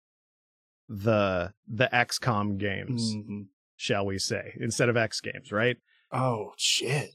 the 0.89 1.53
the 1.67 1.87
XCOM 1.93 2.57
games, 2.57 3.15
Mhm. 3.15 3.45
shall 3.77 4.05
we 4.05 4.17
say, 4.19 4.53
instead 4.59 4.89
of 4.89 4.97
X 4.97 5.21
games, 5.21 5.51
right? 5.51 5.77
Oh 6.11 6.51
shit. 6.57 7.11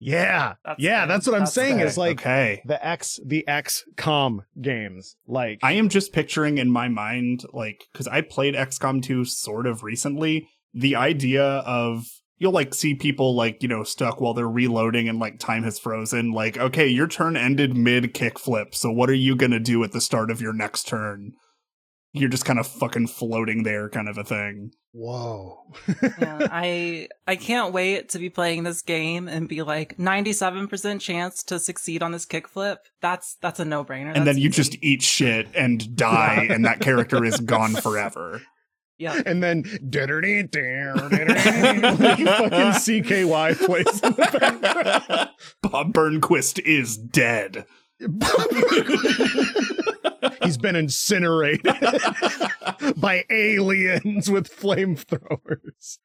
Yeah. 0.00 0.54
That's 0.64 0.80
yeah, 0.80 1.00
fair. 1.00 1.06
that's 1.08 1.26
what 1.26 1.34
I'm 1.34 1.40
That's 1.40 1.52
saying. 1.54 1.78
fair. 1.78 1.86
Is 1.86 1.96
like 1.98 2.20
okay. 2.20 2.62
the 2.66 2.84
X 2.86 3.18
the 3.24 3.44
XCOM 3.48 4.40
games. 4.60 5.16
Like 5.26 5.58
I 5.62 5.72
am 5.72 5.88
just 5.88 6.12
picturing 6.12 6.58
in 6.58 6.70
my 6.70 6.88
mind, 6.88 7.44
like, 7.52 7.84
because 7.92 8.06
I 8.06 8.20
played 8.20 8.54
XCOM 8.54 9.02
2 9.02 9.24
sort 9.24 9.66
of 9.66 9.82
recently, 9.82 10.48
the 10.74 10.94
idea 10.96 11.42
of 11.44 12.06
you'll 12.38 12.52
like 12.52 12.74
see 12.74 12.94
people 12.94 13.34
like, 13.34 13.62
you 13.62 13.68
know, 13.68 13.84
stuck 13.84 14.20
while 14.20 14.34
they're 14.34 14.48
reloading 14.48 15.08
and 15.08 15.18
like 15.18 15.38
time 15.38 15.64
has 15.64 15.78
frozen. 15.78 16.32
Like, 16.32 16.56
okay, 16.56 16.86
your 16.86 17.08
turn 17.08 17.36
ended 17.36 17.76
mid 17.76 18.14
kickflip. 18.14 18.74
So 18.74 18.90
what 18.90 19.10
are 19.10 19.14
you 19.14 19.36
going 19.36 19.50
to 19.52 19.60
do 19.60 19.82
at 19.84 19.92
the 19.92 20.00
start 20.00 20.30
of 20.30 20.40
your 20.40 20.52
next 20.52 20.86
turn? 20.88 21.32
You're 22.12 22.30
just 22.30 22.46
kind 22.46 22.58
of 22.58 22.66
fucking 22.66 23.08
floating 23.08 23.64
there, 23.64 23.90
kind 23.90 24.08
of 24.08 24.16
a 24.16 24.24
thing. 24.24 24.70
Whoa. 24.92 25.58
yeah, 26.02 26.48
I 26.50 27.08
I 27.26 27.36
can't 27.36 27.74
wait 27.74 28.08
to 28.10 28.18
be 28.18 28.30
playing 28.30 28.62
this 28.62 28.80
game 28.80 29.28
and 29.28 29.46
be 29.46 29.62
like 29.62 29.98
97% 29.98 31.00
chance 31.00 31.42
to 31.44 31.58
succeed 31.60 32.02
on 32.02 32.12
this 32.12 32.24
kickflip. 32.24 32.78
That's 33.02 33.36
that's 33.42 33.60
a 33.60 33.64
no-brainer. 33.66 34.06
And 34.08 34.16
That's 34.16 34.24
then 34.24 34.38
you 34.38 34.48
easy. 34.48 34.56
just 34.56 34.76
eat 34.82 35.02
shit 35.02 35.48
and 35.54 35.94
die, 35.94 36.48
and 36.50 36.64
that 36.64 36.80
character 36.80 37.24
is 37.24 37.38
gone 37.40 37.74
forever. 37.82 38.40
Yeah. 38.98 39.20
and 39.26 39.42
then 39.42 39.64
fucking 39.64 39.88
CKY 43.02 43.66
plays 43.66 44.00
in 44.02 44.12
the 44.12 44.38
background. 44.40 45.30
Bob 45.62 45.92
Burnquist 45.92 46.60
is 46.60 46.96
dead. 46.96 47.66
He's 50.42 50.56
been 50.56 50.76
incinerated 50.76 51.66
by 52.96 53.24
aliens 53.30 54.30
with 54.30 54.54
flamethrowers. 54.54 55.98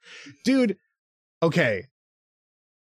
Dude, 0.43 0.77
okay. 1.41 1.87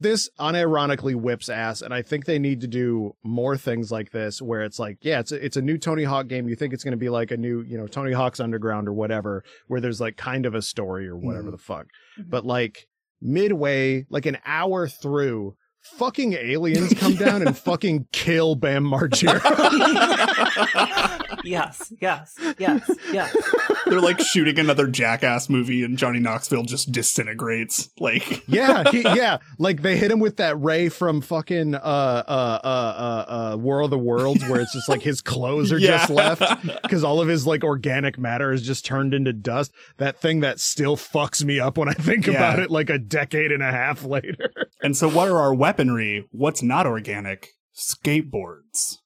This 0.03 0.29
unironically 0.41 1.15
whips 1.15 1.49
ass, 1.49 1.81
and 1.81 1.95
I 1.95 2.03
think 2.03 2.25
they 2.25 2.39
need 2.41 2.61
to 2.63 2.67
do 2.67 3.15
more 3.23 3.57
things 3.57 3.93
like 3.93 4.11
this 4.11 4.43
where 4.43 4.63
it's 4.63 4.79
like, 4.81 4.99
yeah, 5.03 5.21
it's 5.21 5.31
a, 5.33 5.45
it's 5.45 5.57
a 5.57 5.63
new 5.63 5.79
Tony 5.79 6.03
Hawk 6.05 6.27
game. 6.27 6.49
You 6.49 6.57
think 6.57 6.75
it's 6.75 6.83
going 6.83 6.91
to 6.93 6.97
be 6.99 7.09
like 7.09 7.31
a 7.31 7.37
new, 7.37 7.61
you 7.63 7.79
know, 7.79 7.87
Tony 7.87 8.13
Hawk's 8.13 8.41
Underground 8.41 8.89
or 8.89 8.93
whatever, 8.93 9.45
where 9.69 9.81
there's 9.81 10.01
like 10.01 10.17
kind 10.17 10.45
of 10.45 10.55
a 10.57 10.63
story 10.63 11.07
or 11.07 11.17
whatever 11.17 11.49
Mhm. 11.49 11.53
the 11.53 11.59
fuck. 11.59 11.87
Mhm. 12.19 12.31
But 12.31 12.45
like 12.45 12.89
midway, 13.21 14.07
like 14.11 14.27
an 14.27 14.39
hour 14.45 14.89
through, 14.89 15.55
fucking 15.99 16.33
aliens 16.33 16.93
come 16.95 17.15
down 17.15 17.47
and 17.47 17.57
fucking 17.69 18.07
kill 18.13 18.57
Bam 18.57 18.85
Margera. 18.85 19.41
yes, 21.45 21.93
yes, 22.01 22.35
yes, 22.59 22.91
yes. 23.13 23.37
They're 23.93 24.01
like 24.01 24.21
shooting 24.21 24.59
another 24.59 24.87
jackass 24.87 25.51
movie 25.51 25.85
and 25.85 25.99
Johnny 25.99 26.19
Knoxville 26.19 26.63
just 26.63 26.91
disintegrates. 26.93 27.91
Like 28.01 28.43
yeah, 28.49 28.91
he, 28.91 29.03
yeah. 29.03 29.37
Like 29.59 29.83
they 29.83 29.99
hit 29.99 30.11
him 30.11 30.19
with 30.19 30.39
that 30.39 30.59
ray 30.59 30.89
from 30.89 31.21
fucking 31.21 31.75
uh 31.75 31.79
uh 31.79 32.61
uh 32.65 32.67
uh, 32.67 33.53
uh 33.53 33.57
War 33.59 33.83
of 33.83 33.91
the 33.91 33.99
Worlds, 33.99 34.43
where 34.49 34.61
it's 34.63 34.73
just 34.73 34.89
like 34.89 35.03
his 35.03 35.21
clothes 35.21 35.71
are 35.73 35.79
Yeah. 35.79 35.99
just 35.99 36.09
left 36.11 36.43
because 36.83 37.05
all 37.05 37.21
of 37.21 37.29
his 37.29 37.47
like 37.47 37.65
organic 37.65 38.19
matter 38.19 38.51
is 38.51 38.63
just 38.67 38.87
turned 38.87 39.13
into 39.13 39.35
dust. 39.35 39.73
That 39.99 40.19
thing 40.19 40.41
that 40.41 40.59
still 40.59 40.97
fucks 40.97 41.45
me 41.45 41.61
up 41.61 41.77
when 41.77 41.91
I 41.91 41.93
think 41.93 42.27
Yeah. 42.27 42.33
about 42.33 42.59
it, 42.61 42.71
like 42.71 42.89
a 42.89 42.99
decade 42.99 43.53
and 43.53 43.63
a 43.63 43.71
half 43.71 44.05
later. 44.07 44.51
And 44.83 44.97
so 44.97 45.09
what 45.11 45.29
are 45.29 45.39
our 45.39 45.53
weaponry? 45.55 46.27
What's 46.33 46.63
not 46.63 46.87
organic? 46.87 47.51
Skateboards. 47.77 48.97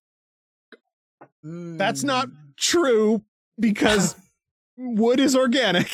That's 1.42 2.02
not 2.02 2.28
true 2.58 3.22
because 3.58 4.16
wood 4.76 5.20
is 5.20 5.34
organic. 5.36 5.90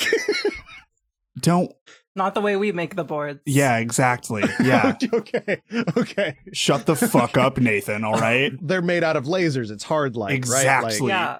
Don't 1.40 1.73
not 2.14 2.35
the 2.35 2.40
way 2.42 2.57
we 2.57 2.73
make 2.73 2.95
the 2.95 3.05
boards. 3.05 3.40
Yeah, 3.47 3.79
exactly. 3.79 4.42
Yeah. 4.62 4.97
okay. 5.12 5.62
Okay. 5.97 6.37
Shut 6.53 6.85
the 6.85 6.95
fuck 6.95 7.38
up, 7.38 7.57
Nathan, 7.59 8.05
all 8.05 8.21
right? 8.21 8.53
They're 8.61 8.83
made 8.83 9.03
out 9.03 9.16
of 9.16 9.25
lasers. 9.25 9.71
It's 9.71 9.85
hard 9.85 10.14
like, 10.14 10.29
right? 10.31 10.37
Exactly. 10.37 10.99
Like, 11.01 11.09
Yeah. 11.09 11.38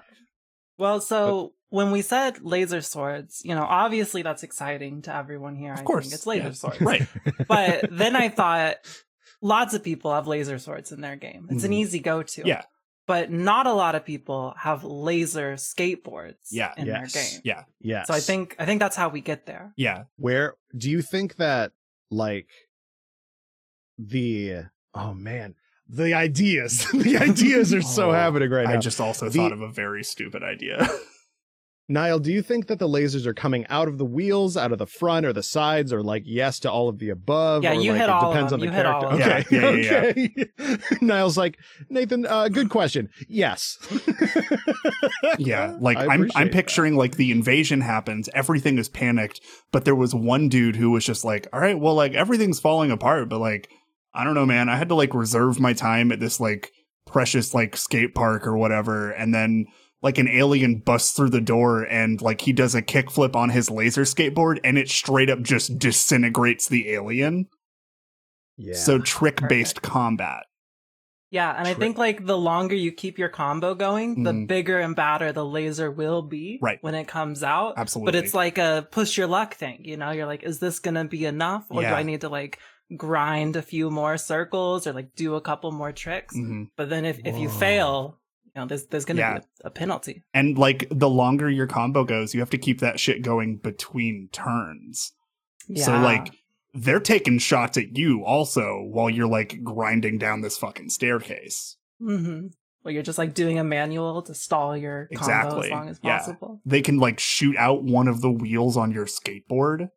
Well, 0.79 0.99
so 0.99 1.53
when 1.69 1.91
we 1.91 2.01
said 2.01 2.41
laser 2.41 2.81
swords, 2.81 3.41
you 3.45 3.53
know, 3.53 3.63
obviously 3.63 4.23
that's 4.23 4.41
exciting 4.41 5.03
to 5.03 5.15
everyone 5.15 5.55
here. 5.55 5.73
Of 5.73 5.79
I 5.81 5.83
course. 5.83 6.05
think 6.05 6.15
it's 6.15 6.25
laser 6.25 6.47
yeah. 6.47 6.53
swords. 6.53 6.81
Right. 6.81 7.07
But 7.47 7.89
then 7.91 8.15
I 8.15 8.29
thought 8.29 8.77
lots 9.41 9.75
of 9.75 9.83
people 9.83 10.11
have 10.11 10.25
laser 10.27 10.57
swords 10.57 10.91
in 10.91 11.01
their 11.01 11.15
game. 11.15 11.47
It's 11.51 11.63
an 11.63 11.71
Mhm. 11.71 11.75
easy 11.75 11.99
go-to. 11.99 12.41
Yeah. 12.45 12.63
But 13.05 13.31
not 13.31 13.67
a 13.67 13.73
lot 13.73 13.95
of 13.95 14.05
people 14.05 14.53
have 14.57 14.83
laser 14.85 15.55
skateboards 15.55 16.35
Yeah. 16.51 16.71
in 16.77 16.85
Yes. 16.87 17.13
their 17.13 17.23
game. 17.23 17.41
Yeah. 17.43 17.63
yeah 17.81 18.03
So 18.03 18.13
I 18.13 18.19
think 18.21 18.55
I 18.59 18.65
think 18.65 18.79
that's 18.79 18.95
how 18.95 19.09
we 19.09 19.19
get 19.21 19.45
there. 19.45 19.73
Yeah. 19.75 20.05
where 20.17 20.55
do 20.77 20.89
you 20.89 21.01
think 21.01 21.35
that 21.35 21.71
like 22.09 22.47
the 23.97 24.63
oh 24.93 25.13
man 25.13 25.55
the 25.87 26.13
ideas 26.13 26.87
the 26.93 27.17
ideas 27.17 27.73
are 27.73 27.81
so 27.81 28.09
Oh, 28.09 28.13
happening 28.13 28.49
right 28.49 28.65
now 28.67 28.73
I 28.73 28.77
just 28.77 28.99
also 28.99 29.29
The- 29.29 29.37
thought 29.39 29.51
of 29.51 29.61
a 29.61 29.71
very 29.71 30.03
stupid 30.03 30.43
idea. 30.43 30.87
nile 31.89 32.17
do 32.17 32.31
you 32.31 32.41
think 32.41 32.67
that 32.67 32.79
the 32.79 32.87
lasers 32.87 33.25
are 33.25 33.33
coming 33.33 33.65
out 33.67 33.89
of 33.89 33.97
the 33.97 34.05
wheels 34.05 34.55
out 34.55 34.71
of 34.71 34.77
the 34.79 34.85
front 34.87 35.25
or 35.25 35.33
the 35.33 35.43
sides 35.43 35.91
or 35.91 36.01
like 36.01 36.23
yes 36.25 36.57
to 36.59 36.71
all 36.71 36.87
of 36.87 36.97
the 36.99 37.09
above 37.09 37.61
Yeah, 37.63 37.71
or, 37.71 37.73
you 37.75 37.91
like, 37.91 37.99
hit 37.99 38.03
it 38.05 38.09
all 38.09 38.31
of 38.31 38.33
depends 38.33 38.51
them. 38.51 38.61
on 38.61 38.65
the 38.65 38.71
You 38.71 38.71
hit 38.71 38.85
all 38.85 39.01
character 39.01 39.23
of 39.25 39.49
them. 39.49 39.61
okay 39.61 40.15
Yeah, 40.31 40.45
yeah, 40.45 40.69
okay 40.69 40.95
nile's 41.01 41.37
like 41.37 41.57
nathan 41.89 42.25
uh 42.25 42.47
good 42.47 42.69
question 42.69 43.09
yes 43.27 43.77
yeah. 45.37 45.75
Like 45.79 45.97
I 45.97 46.03
I'm 46.03 46.09
I'm 46.09 46.21
appreciate 46.23 46.51
picturing 46.53 46.95
like 46.95 47.15
the 47.17 47.31
invasion 47.31 47.81
happens, 47.81 48.29
everything 48.33 48.77
is 48.77 48.89
panicked, 48.89 49.41
but 49.71 49.85
there 49.85 49.95
was 49.95 50.13
one 50.15 50.49
dude 50.49 50.75
who 50.75 50.91
was 50.91 51.05
just 51.05 51.25
like, 51.25 51.47
"All 51.53 51.59
right, 51.59 51.79
well 51.79 51.95
like 51.95 52.13
everything's 52.13 52.59
falling 52.59 52.91
apart, 52.91 53.29
but 53.29 53.39
like 53.39 53.69
I 54.13 54.23
don't 54.23 54.35
know, 54.35 54.45
man. 54.45 54.69
I 54.69 54.75
had 54.77 54.89
to 54.89 54.95
like 54.95 55.13
reserve 55.13 55.59
my 55.59 55.73
time 55.73 56.11
at 56.11 56.19
this 56.19 56.39
like 56.39 56.71
precious 57.05 57.53
like 57.53 57.75
skate 57.75 58.13
park 58.15 58.45
or 58.47 58.57
whatever, 58.57 59.11
and 59.11 59.33
then 59.33 59.65
like 60.03 60.17
an 60.19 60.27
alien 60.27 60.79
busts 60.79 61.15
through 61.15 61.29
the 61.31 61.41
door 61.41 61.83
and 61.83 62.21
like 62.21 62.41
he 62.41 62.53
does 62.53 62.75
a 62.75 62.81
kickflip 62.81 63.35
on 63.35 63.49
his 63.49 63.71
laser 63.71 64.03
skateboard 64.03 64.59
and 64.63 64.77
it 64.77 64.89
straight 64.89 65.29
up 65.29 65.41
just 65.41 65.79
disintegrates 65.79 66.67
the 66.67 66.91
alien. 66.91 67.47
yeah 68.57 68.75
So 68.75 68.99
trick 68.99 69.39
based 69.49 69.81
combat. 69.81 70.43
Yeah, 71.31 71.51
and 71.57 71.67
I 71.67 71.73
think 71.73 71.97
like 71.97 72.27
the 72.27 72.37
longer 72.37 72.75
you 72.75 72.91
keep 72.91 73.17
your 73.17 73.29
combo 73.29 73.73
going, 73.73 74.21
the 74.21 74.31
Mhm. 74.33 74.47
bigger 74.47 74.77
and 74.79 74.95
badder 74.95 75.31
the 75.31 75.43
laser 75.43 75.89
will 75.89 76.21
be 76.21 76.59
Right. 76.61 76.77
when 76.81 76.93
it 76.93 77.07
comes 77.07 77.41
out. 77.41 77.73
Absolutely. 77.75 78.11
But 78.11 78.23
it's 78.23 78.35
like 78.35 78.59
a 78.59 78.87
push 78.91 79.17
your 79.17 79.25
luck 79.25 79.55
thing, 79.55 79.79
you 79.83 79.97
know? 79.97 80.11
You're 80.11 80.27
like, 80.27 80.43
is 80.43 80.59
this 80.59 80.77
gonna 80.79 81.05
be 81.05 81.25
enough? 81.25 81.65
Or 81.71 81.81
Yeah. 81.81 81.89
do 81.89 81.95
I 81.95 82.03
need 82.03 82.21
to 82.21 82.29
like 82.29 82.59
grind 82.95 83.55
a 83.55 83.63
few 83.63 83.89
more 83.89 84.15
circles 84.17 84.85
or 84.85 84.93
like 84.93 85.15
do 85.15 85.33
a 85.33 85.41
couple 85.41 85.71
more 85.71 85.91
tricks? 85.91 86.37
Mhm. 86.37 86.67
But 86.77 86.89
then 86.91 87.03
if, 87.03 87.17
if 87.25 87.35
you 87.39 87.49
fail, 87.49 88.19
you 88.19 88.22
know, 88.61 88.65
there's 88.67 88.85
there's 88.87 89.05
gonna 89.05 89.19
Yeah. 89.19 89.39
be 89.39 89.45
a, 89.63 89.67
a 89.67 89.71
penalty. 89.71 90.23
And 90.33 90.57
like 90.57 90.87
the 90.91 91.09
longer 91.09 91.49
your 91.49 91.67
combo 91.67 92.03
goes, 92.03 92.33
you 92.33 92.39
have 92.39 92.49
to 92.51 92.57
keep 92.57 92.79
that 92.81 92.99
shit 92.99 93.21
going 93.21 93.57
between 93.57 94.29
turns. 94.31 95.13
Yeah. 95.67 95.85
So 95.85 95.99
like 95.99 96.31
they're 96.73 96.99
taking 96.99 97.37
shots 97.39 97.77
at 97.77 97.97
you 97.97 98.23
also 98.25 98.81
while 98.83 99.09
you're 99.09 99.27
like 99.27 99.63
grinding 99.63 100.17
down 100.17 100.41
this 100.41 100.57
fucking 100.57 100.89
staircase. 100.89 101.77
Mm-hmm. 102.01 102.47
Well, 102.83 102.93
you're 102.93 103.03
just 103.03 103.17
like 103.17 103.33
doing 103.33 103.59
a 103.59 103.63
manual 103.63 104.21
to 104.23 104.33
stall 104.35 104.75
your 104.75 105.07
combo 105.15 105.19
Exactly. 105.21 105.67
as 105.67 105.71
long 105.71 105.89
as 105.89 105.99
Yeah. 106.03 106.17
possible. 106.17 106.61
They 106.65 106.81
can 106.81 106.97
like 106.97 107.19
shoot 107.19 107.55
out 107.57 107.83
one 107.83 108.07
of 108.07 108.21
the 108.21 108.31
wheels 108.31 108.75
on 108.75 108.91
your 108.91 109.05
skateboard. 109.05 109.89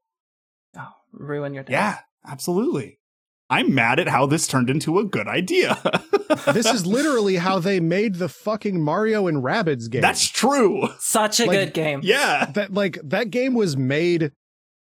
Oh, 0.78 0.88
ruin 1.12 1.52
your 1.54 1.64
day. 1.64 1.72
Yeah, 1.72 1.98
absolutely. 2.26 3.00
I'm 3.48 3.74
mad 3.74 4.00
at 4.00 4.08
how 4.08 4.26
this 4.26 4.46
turned 4.48 4.68
into 4.70 4.98
a 4.98 5.04
good 5.04 5.28
idea. 5.28 5.78
this 6.52 6.66
is 6.66 6.84
literally 6.84 7.36
how 7.36 7.58
they 7.60 7.78
made 7.80 8.16
the 8.16 8.28
fucking 8.28 8.80
mario 8.82 9.28
and 9.28 9.42
rabbids 9.42 9.88
game 9.88 10.00
That's 10.02 10.28
true. 10.28 10.88
Such 10.98 11.38
a 11.40 11.46
Like, 11.46 11.58
good 11.58 11.72
game. 11.74 12.00
Yeah. 12.02 12.46
that 12.54 12.74
like 12.74 12.98
that 13.04 13.30
game 13.30 13.54
was 13.54 13.76
made 13.76 14.32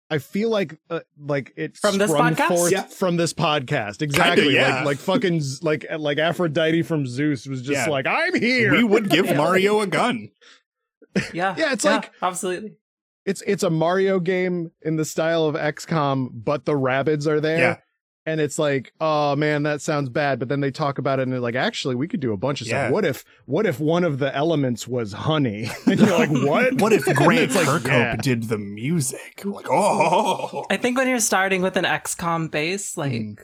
I 0.09 0.19
feel 0.19 0.49
like 0.49 0.79
uh, 0.89 1.01
like 1.19 1.53
it 1.57 1.77
From 1.77 1.97
this 1.97 2.09
podcast? 2.11 2.47
forth 2.47 2.71
Yeah. 2.71 2.83
from 2.83 3.17
this 3.17 3.33
podcast. 3.33 4.01
Exactly. 4.01 4.55
yeah. 4.55 4.77
Like 4.77 4.85
like 4.85 4.97
fucking 4.97 5.41
like 5.61 5.85
like 5.99 6.17
Aphrodite 6.17 6.81
from 6.81 7.05
Zeus 7.05 7.45
was 7.45 7.61
just 7.61 7.85
Yeah. 7.85 7.91
like 7.91 8.07
I'm 8.07 8.33
here. 8.39 8.71
We 8.71 8.83
would 8.83 9.09
give 9.09 9.25
Yeah. 9.29 9.37
Mario 9.37 9.81
a 9.81 9.87
gun. 9.87 10.29
Yeah. 11.33 11.53
Yeah, 11.57 11.73
it's 11.73 11.83
like- 11.85 12.11
absolutely. 12.21 12.73
it's 13.25 13.43
it's 13.45 13.63
a 13.63 13.69
Mario 13.69 14.19
game 14.19 14.71
in 14.81 14.95
the 14.95 15.05
style 15.05 15.45
of 15.45 15.55
XCOM, 15.55 16.29
but 16.33 16.65
the 16.65 16.75
rabbits 16.75 17.27
are 17.27 17.39
there. 17.41 17.83
Yeah. 18.27 18.31
And 18.33 18.41
it's 18.41 18.59
like, 18.59 18.93
oh 18.99 19.35
man, 19.35 19.63
that 19.63 19.81
sounds 19.81 20.09
bad. 20.09 20.39
But 20.39 20.49
then 20.49 20.59
they 20.59 20.69
talk 20.71 20.97
about 20.97 21.19
it 21.19 21.23
and 21.23 21.31
they're 21.31 21.39
like, 21.39 21.55
actually, 21.55 21.95
we 21.95 22.07
could 22.07 22.19
do 22.19 22.33
a 22.33 22.37
bunch 22.37 22.61
of 22.61 22.67
Yeah. 22.67 22.85
stuff. 22.85 22.91
What 22.93 23.05
if 23.05 23.23
what 23.45 23.65
if 23.65 23.79
one 23.79 24.03
of 24.03 24.19
the 24.19 24.35
elements 24.35 24.87
was 24.87 25.13
honey? 25.13 25.69
And 25.87 25.99
you're 25.99 26.17
like, 26.17 26.29
what? 26.31 26.81
What 26.81 26.93
if 26.93 27.05
Grant 27.15 27.41
it's 27.43 27.55
like, 27.55 27.65
Kirkhope 27.67 27.87
yeah. 27.87 28.15
did 28.17 28.43
the 28.43 28.57
music? 28.57 29.41
Like, 29.45 29.67
oh. 29.69 30.65
I 30.69 30.77
think 30.77 30.97
when 30.97 31.07
you're 31.07 31.19
starting 31.19 31.61
with 31.61 31.77
an 31.77 31.85
XCOM 31.85 32.51
base, 32.51 32.97
like 32.97 33.13
Mhm. 33.13 33.37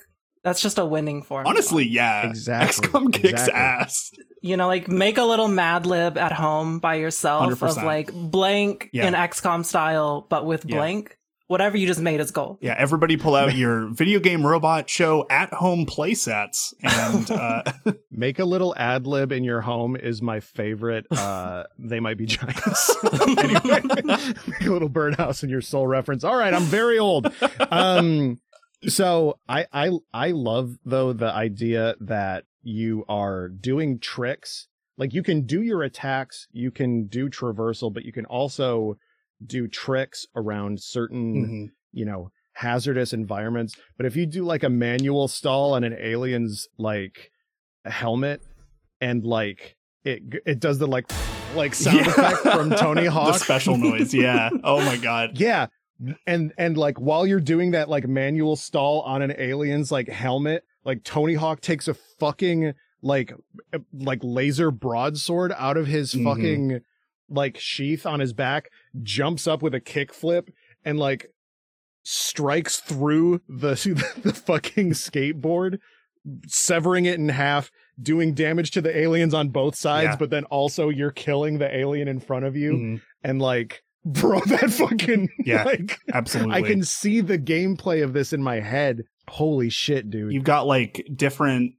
that's 0.43 0.61
just 0.61 0.77
a 0.77 0.85
winning 0.85 1.23
formula. 1.23 1.49
Honestly, 1.53 1.87
yeah. 1.87 2.27
Exactly, 2.27 2.87
XCOM 2.89 3.13
kicks 3.13 3.29
exactly. 3.47 3.53
ass. 3.53 4.11
you 4.41 4.57
know, 4.57 4.67
like 4.67 4.89
make 4.89 5.17
a 5.17 5.23
little 5.23 5.47
Mad 5.47 5.85
Lib 5.85 6.17
at 6.17 6.33
home 6.33 6.79
by 6.79 6.95
yourself 6.95 7.49
100%. 7.49 7.77
of 7.77 7.83
like 7.85 8.11
blank 8.13 8.89
Yeah. 8.91 9.07
in 9.07 9.13
XCOM 9.13 9.63
style, 9.65 10.27
but 10.29 10.45
with 10.45 10.65
Yeah. 10.65 10.75
blank. 10.75 11.17
Whatever 11.47 11.77
you 11.77 11.87
just 11.87 11.99
made 11.99 12.19
is 12.21 12.31
gold. 12.31 12.57
Yeah, 12.61 12.75
everybody 12.77 13.17
pull 13.17 13.35
out 13.35 13.53
your 13.53 13.87
video 13.93 14.19
game 14.19 14.45
robot 14.45 14.89
show 14.89 15.25
at 15.29 15.53
home 15.53 15.85
playsets 15.85 16.73
and 16.81 17.29
uh, 17.29 17.63
Make 18.11 18.39
a 18.39 18.45
little 18.45 18.73
ad 18.77 19.05
lib 19.05 19.31
in 19.31 19.43
your 19.43 19.61
home 19.61 19.95
is 19.95 20.21
my 20.21 20.39
favorite. 20.39 21.05
Uh, 21.11 21.63
they 21.77 21.99
might 21.99 22.17
be 22.17 22.25
giants. 22.25 22.95
anyway, 23.03 23.81
make 23.83 24.61
a 24.61 24.71
little 24.71 24.87
birdhouse 24.87 25.43
in 25.43 25.49
your 25.49 25.61
soul 25.61 25.85
reference. 25.85 26.23
All 26.23 26.37
right, 26.37 26.53
I'm 26.53 26.63
very 26.63 26.97
old. 26.97 27.33
Um, 27.71 28.39
so 28.87 29.39
I 29.47 29.65
I 29.73 29.91
I 30.13 30.31
love 30.31 30.77
though 30.85 31.11
the 31.13 31.31
idea 31.31 31.95
that 31.99 32.45
you 32.61 33.03
are 33.09 33.49
doing 33.49 33.99
tricks. 33.99 34.67
Like 34.97 35.13
you 35.13 35.23
can 35.23 35.45
do 35.45 35.61
your 35.61 35.83
attacks, 35.83 36.47
you 36.51 36.71
can 36.71 37.07
do 37.07 37.29
traversal, 37.29 37.93
but 37.93 38.05
you 38.05 38.13
can 38.13 38.25
also 38.25 38.97
do 39.45 39.67
tricks 39.67 40.25
around 40.35 40.81
certain 40.81 41.45
mhm. 41.47 41.71
you 41.91 42.05
know 42.05 42.29
hazardous 42.53 43.13
environments 43.13 43.75
but 43.97 44.05
if 44.05 44.15
you 44.15 44.25
do 44.25 44.43
like 44.43 44.63
a 44.63 44.69
manual 44.69 45.27
stall 45.27 45.73
on 45.73 45.83
an 45.83 45.95
alien's 45.99 46.67
like 46.77 47.31
helmet 47.85 48.41
and 49.01 49.23
like 49.25 49.75
it 50.03 50.21
it 50.45 50.59
does 50.59 50.77
the 50.79 50.87
like 50.87 51.11
like 51.55 51.73
sound 51.75 51.97
Yeah. 51.97 52.09
effect 52.09 52.37
from 52.41 52.69
tony 52.71 53.03
the 53.05 53.11
hawk 53.11 53.35
special 53.39 53.77
noise. 53.77 54.13
Yeah. 54.13 54.49
Oh 54.63 54.79
my 54.85 54.97
god. 54.97 55.31
yeah 55.39 55.67
and 56.27 56.51
and 56.57 56.77
like 56.77 56.99
while 56.99 57.25
you're 57.25 57.39
doing 57.39 57.71
that 57.71 57.87
like 57.89 58.07
manual 58.07 58.55
stall 58.55 59.01
on 59.01 59.21
an 59.21 59.33
alien's 59.37 59.91
like 59.91 60.07
helmet 60.09 60.63
like 60.83 61.03
tony 61.03 61.35
hawk 61.35 61.61
takes 61.61 61.87
a 61.87 61.93
fucking 62.19 62.73
like 63.01 63.33
uh, 63.73 63.79
like 63.93 64.19
laser 64.23 64.71
broadsword 64.71 65.53
out 65.57 65.77
of 65.77 65.87
his 65.87 66.13
Mhm. 66.13 66.23
fucking 66.23 66.79
like 67.33 67.57
sheath 67.59 68.05
on 68.05 68.19
his 68.19 68.33
back 68.33 68.69
jumps 69.01 69.47
up 69.47 69.61
with 69.61 69.73
a 69.73 69.81
kickflip 69.81 70.49
and 70.85 70.99
like 70.99 71.27
strikes 72.03 72.79
through 72.79 73.41
the 73.47 73.71
the 74.23 74.33
fucking 74.33 74.91
skateboard 74.91 75.77
severing 76.47 77.05
it 77.05 77.19
in 77.19 77.29
half 77.29 77.69
doing 78.01 78.33
damage 78.33 78.71
to 78.71 78.81
the 78.81 78.95
aliens 78.97 79.33
on 79.33 79.49
both 79.49 79.75
sides 79.75 80.05
Yeah. 80.11 80.15
but 80.17 80.29
then 80.29 80.45
also 80.45 80.89
you're 80.89 81.11
killing 81.11 81.57
the 81.57 81.73
alien 81.75 82.07
in 82.07 82.19
front 82.19 82.45
of 82.45 82.55
you 82.55 82.73
Mhm. 82.73 83.01
and 83.23 83.41
like 83.41 83.83
bro 84.05 84.39
that 84.41 84.69
fucking 84.71 85.29
Yeah. 85.45 85.63
like 85.63 85.97
Absolutely. 86.13 86.55
i 86.55 86.61
can 86.61 86.83
see 86.83 87.21
the 87.21 87.39
gameplay 87.39 88.03
of 88.03 88.13
this 88.13 88.33
in 88.33 88.43
my 88.43 88.59
head 88.59 89.03
holy 89.29 89.69
shit 89.69 90.09
dude 90.09 90.33
You've 90.33 90.43
got 90.43 90.67
like 90.67 91.05
different 91.15 91.73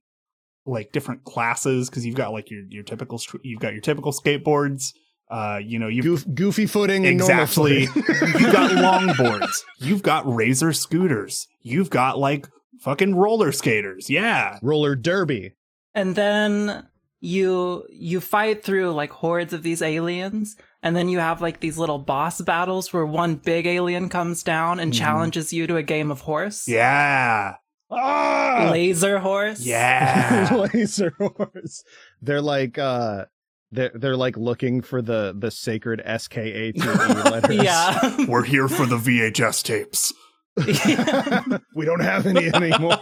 like 0.67 0.93
different 0.93 1.25
classes 1.25 1.91
because 1.91 2.07
you've 2.07 2.15
got 2.15 2.33
like 2.33 2.51
your 2.51 2.63
your 2.71 2.83
typical 2.83 3.21
you've 3.43 3.61
got 3.61 3.73
your 3.75 3.83
typical 3.83 4.13
skateboards. 4.13 4.95
Uh, 5.35 5.59
you 5.59 5.79
know, 5.81 5.89
you've 5.89 6.05
Goof, 6.05 6.25
goofy 6.35 6.67
footing 6.67 7.05
exactly. 7.05 7.87
normal 7.89 8.03
footing. 8.05 8.41
you've 8.41 8.53
got 8.53 8.71
longboards. 8.71 9.65
You've 9.79 10.03
got 10.03 10.33
razor 10.33 10.73
scooters. 10.73 11.49
You've 11.61 11.91
got 11.91 12.19
like 12.19 12.47
fucking 12.81 13.15
roller 13.17 13.51
skaters. 13.51 14.09
Yeah. 14.09 14.59
Roller 14.63 14.95
derby. 14.95 15.55
and 15.95 16.15
then 16.15 16.87
you 17.21 17.85
you 17.91 18.21
fight 18.21 18.63
through 18.63 18.93
like 18.93 19.11
hordes 19.11 19.53
of 19.55 19.63
these 19.63 19.81
aliens 19.81 20.57
and 20.83 20.95
then 20.95 21.09
you 21.09 21.19
have 21.19 21.41
like 21.41 21.59
these 21.61 21.79
little 21.79 21.99
boss 21.99 22.41
battles 22.43 22.93
where 22.93 23.07
one 23.07 23.37
big 23.37 23.67
alien 23.67 24.09
comes 24.11 24.43
down 24.43 24.79
and 24.79 24.93
Mhm. 24.93 24.99
challenges 24.99 25.51
you 25.53 25.67
to 25.67 25.77
a 25.77 25.83
game 25.83 26.11
of 26.11 26.21
horse 26.21 26.69
Yeah. 26.69 27.55
Ah! 27.91 28.69
laser 28.71 29.19
horse 29.21 29.65
Yeah. 29.65 30.69
Laser 30.75 31.15
horse. 31.19 31.83
They're 32.21 32.43
like 32.43 32.77
uh 32.79 33.25
they're 33.75 33.93
they're 33.95 34.17
like 34.17 34.37
looking 34.37 34.81
for 34.81 35.03
the 35.03 35.35
the 35.37 35.51
sacred 35.51 36.01
S 36.05 36.29
K 36.29 36.53
A 36.53 36.73
T 36.73 36.81
E 36.81 36.85
letters. 37.31 37.57
yeah 37.57 38.25
We're 38.29 38.45
here 38.45 38.69
for 38.69 38.87
the 38.87 38.97
VHS 38.97 39.63
tapes. 39.63 40.13
we 41.75 41.85
don't 41.85 42.01
have 42.01 42.27
any 42.27 42.47
anymore. 42.47 42.97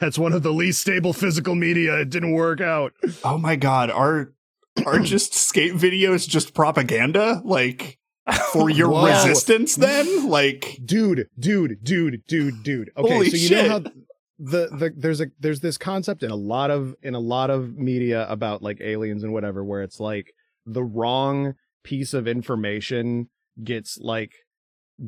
That's 0.00 0.18
one 0.18 0.32
of 0.32 0.42
the 0.42 0.52
least 0.52 0.80
stable 0.80 1.12
physical 1.12 1.54
media. 1.54 2.00
It 2.00 2.10
didn't 2.10 2.32
work 2.32 2.60
out. 2.60 2.92
Oh 3.24 3.36
my 3.38 3.56
god, 3.56 3.90
are 3.90 4.32
are 4.86 4.98
just 5.00 5.34
skate 5.34 5.74
videos 5.74 6.28
just 6.28 6.54
propaganda? 6.54 7.42
Like 7.44 7.98
for 8.52 8.70
your 8.70 8.88
Whoa. 8.90 9.06
resistance 9.06 9.74
then? 9.76 10.28
Like 10.28 10.78
Dude, 10.84 11.28
dude, 11.38 11.78
dude, 11.82 12.22
dude, 12.26 12.62
dude. 12.62 12.90
Okay, 12.96 13.12
Holy 13.12 13.30
so 13.30 13.36
you 13.36 13.48
shit. 13.48 13.66
know 13.66 13.68
how 13.70 13.82
the, 14.42 14.68
the 14.68 14.94
there's 14.96 15.20
a 15.20 15.26
there's 15.38 15.60
this 15.60 15.76
concept 15.76 16.22
in 16.22 16.30
a 16.30 16.36
lot 16.36 16.70
of 16.70 16.96
in 17.02 17.14
a 17.14 17.20
lot 17.20 17.50
of 17.50 17.76
media 17.76 18.26
about 18.28 18.62
like 18.62 18.80
aliens 18.80 19.22
and 19.22 19.32
whatever 19.34 19.62
where 19.62 19.82
it's 19.82 20.00
like 20.00 20.32
the 20.64 20.82
wrong 20.82 21.54
piece 21.84 22.14
of 22.14 22.26
information 22.26 23.28
gets 23.62 23.98
like 24.00 24.32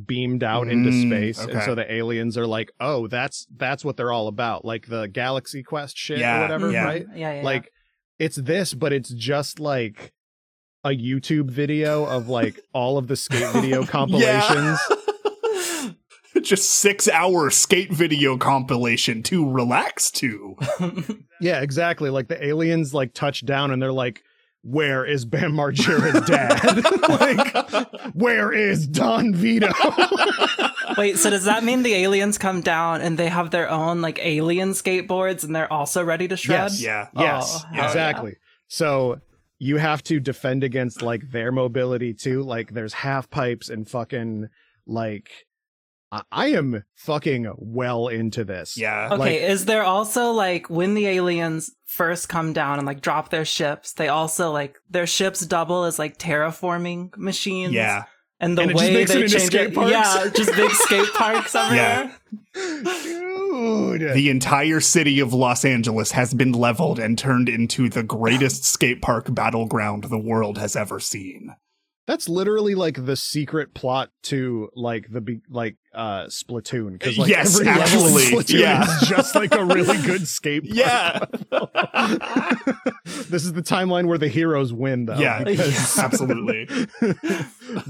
beamed 0.06 0.42
out 0.42 0.68
into 0.68 0.90
Mm, 0.90 1.02
space 1.06 1.38
and 1.38 1.62
so 1.62 1.74
the 1.74 1.90
aliens 1.92 2.36
are 2.36 2.46
like 2.46 2.72
oh 2.80 3.06
that's 3.08 3.46
that's 3.56 3.84
what 3.84 3.96
they're 3.96 4.12
all 4.12 4.28
about 4.28 4.64
like 4.64 4.86
the 4.86 5.06
galaxy 5.08 5.62
quest 5.62 5.96
shit 5.96 6.18
Yeah, 6.18 6.38
or 6.38 6.42
whatever 6.42 6.70
yeah. 6.70 6.84
right? 6.84 7.06
Yeah, 7.14 7.34
yeah 7.36 7.42
like 7.42 7.70
it's 8.18 8.36
this 8.36 8.74
but 8.74 8.92
it's 8.92 9.10
just 9.10 9.60
like 9.60 10.12
a 10.84 10.90
youtube 10.90 11.50
video 11.50 12.04
of 12.04 12.28
like 12.28 12.58
all 12.74 12.98
of 12.98 13.06
the 13.08 13.16
skate 13.16 13.48
video 13.52 13.84
compilations 13.96 14.78
just 16.42 16.70
six 16.70 17.08
hour 17.08 17.50
skate 17.50 17.92
video 17.92 18.36
compilation 18.36 19.22
to 19.24 19.48
relax 19.48 20.10
to. 20.10 20.56
yeah 21.40 21.60
exactly. 21.60 22.10
Like 22.10 22.28
the 22.28 22.44
aliens 22.44 22.94
like 22.94 23.14
touch 23.14 23.44
down 23.44 23.70
and 23.70 23.82
they're 23.82 23.92
like 23.92 24.22
where 24.64 25.04
is 25.04 25.24
bam 25.24 25.52
margera's 25.52 26.20
dad? 26.28 26.84
Like 27.08 28.14
where 28.14 28.52
is 28.52 28.86
don 28.86 29.34
vito? 29.34 29.68
Wait 30.96 31.18
so 31.18 31.30
does 31.30 31.44
that 31.44 31.64
mean 31.64 31.82
the 31.82 31.94
aliens 31.94 32.38
come 32.38 32.60
down 32.60 33.00
and 33.00 33.18
they 33.18 33.28
have 33.28 33.50
their 33.50 33.68
own 33.68 34.00
like 34.00 34.18
alien 34.22 34.70
skateboards 34.70 35.44
and 35.44 35.54
they're 35.54 35.72
also 35.72 36.02
ready 36.04 36.28
to 36.28 36.36
shred? 36.36 36.70
Yes. 36.72 36.82
Yeah. 36.82 37.08
yes. 37.16 37.64
Oh, 37.64 37.74
hell 37.74 37.86
exactly. 37.86 38.36
So 38.68 39.20
you 39.58 39.76
have 39.76 40.02
to 40.02 40.18
defend 40.18 40.64
against 40.64 41.02
like 41.02 41.30
their 41.30 41.52
mobility 41.52 42.14
too. 42.14 42.42
Like 42.42 42.72
there's 42.72 42.92
half 42.92 43.30
pipes 43.30 43.68
and 43.68 43.88
fucking 43.88 44.48
like 44.86 45.30
I, 46.12 46.22
I 46.30 46.46
am 46.48 46.84
fucking 46.94 47.50
well 47.56 48.06
into 48.08 48.44
this 48.44 48.76
Yeah. 48.76 49.06
Okay, 49.12 49.16
Like- 49.16 49.40
is 49.40 49.64
there 49.64 49.82
also 49.82 50.30
like 50.30 50.70
when 50.70 50.94
the 50.94 51.06
aliens 51.06 51.72
first 51.86 52.28
come 52.28 52.52
down 52.52 52.78
and 52.78 52.86
like 52.86 53.00
drop 53.00 53.30
their 53.30 53.44
ships, 53.46 53.94
they 53.94 54.08
also 54.08 54.52
like 54.52 54.76
their 54.90 55.06
ships 55.06 55.40
double 55.46 55.84
as 55.84 55.98
like 55.98 56.18
terraforming 56.18 57.16
machines? 57.16 57.72
Yeah. 57.72 58.04
And 58.38 58.58
the 58.58 58.62
And 58.62 58.70
it 58.72 58.74
just 58.74 58.84
way 58.84 58.94
makes 58.94 59.12
they 59.12 59.22
into 59.22 59.28
change 59.38 59.44
skate 59.46 59.68
it, 59.70 59.74
parks? 59.74 59.90
yeah, 59.92 60.28
just 60.34 60.54
big 60.56 60.70
skate 60.72 61.08
parks 61.14 61.54
everywhere. 61.54 62.12
dude 62.54 64.14
The 64.14 64.30
entire 64.30 64.80
city 64.80 65.20
of 65.20 65.32
Los 65.32 65.64
Angeles 65.64 66.10
has 66.12 66.34
been 66.34 66.52
leveled 66.52 66.98
and 66.98 67.16
turned 67.18 67.48
into 67.48 67.88
the 67.88 68.02
greatest 68.02 68.64
skate 68.64 69.00
park 69.00 69.32
battleground 69.34 70.04
the 70.04 70.18
world 70.18 70.58
has 70.58 70.74
ever 70.76 70.98
seen. 71.00 71.54
That's 72.06 72.28
literally 72.28 72.74
like 72.74 73.06
the 73.06 73.14
secret 73.16 73.74
plot 73.74 74.10
to 74.24 74.68
like 74.74 75.06
the 75.10 75.20
be- 75.20 75.42
like 75.48 75.76
uh 75.94 76.24
Splatoon 76.24 76.94
because 76.94 77.16
like 77.16 77.30
Yes, 77.30 77.54
every 77.60 77.68
actually, 77.68 78.24
Splatoon 78.24 78.58
yeah. 78.58 78.82
is 79.02 79.08
just 79.08 79.34
like 79.36 79.54
a 79.54 79.64
really 79.64 80.00
good 80.02 80.26
skate. 80.26 80.64
Yeah. 80.74 81.20
this 83.28 83.44
is 83.44 83.52
the 83.52 83.62
timeline 83.62 84.06
where 84.06 84.18
the 84.18 84.28
heroes 84.28 84.72
win 84.72 85.06
though. 85.06 85.16
Yeah, 85.18 85.44
because- 85.44 85.98
absolutely. 85.98 86.68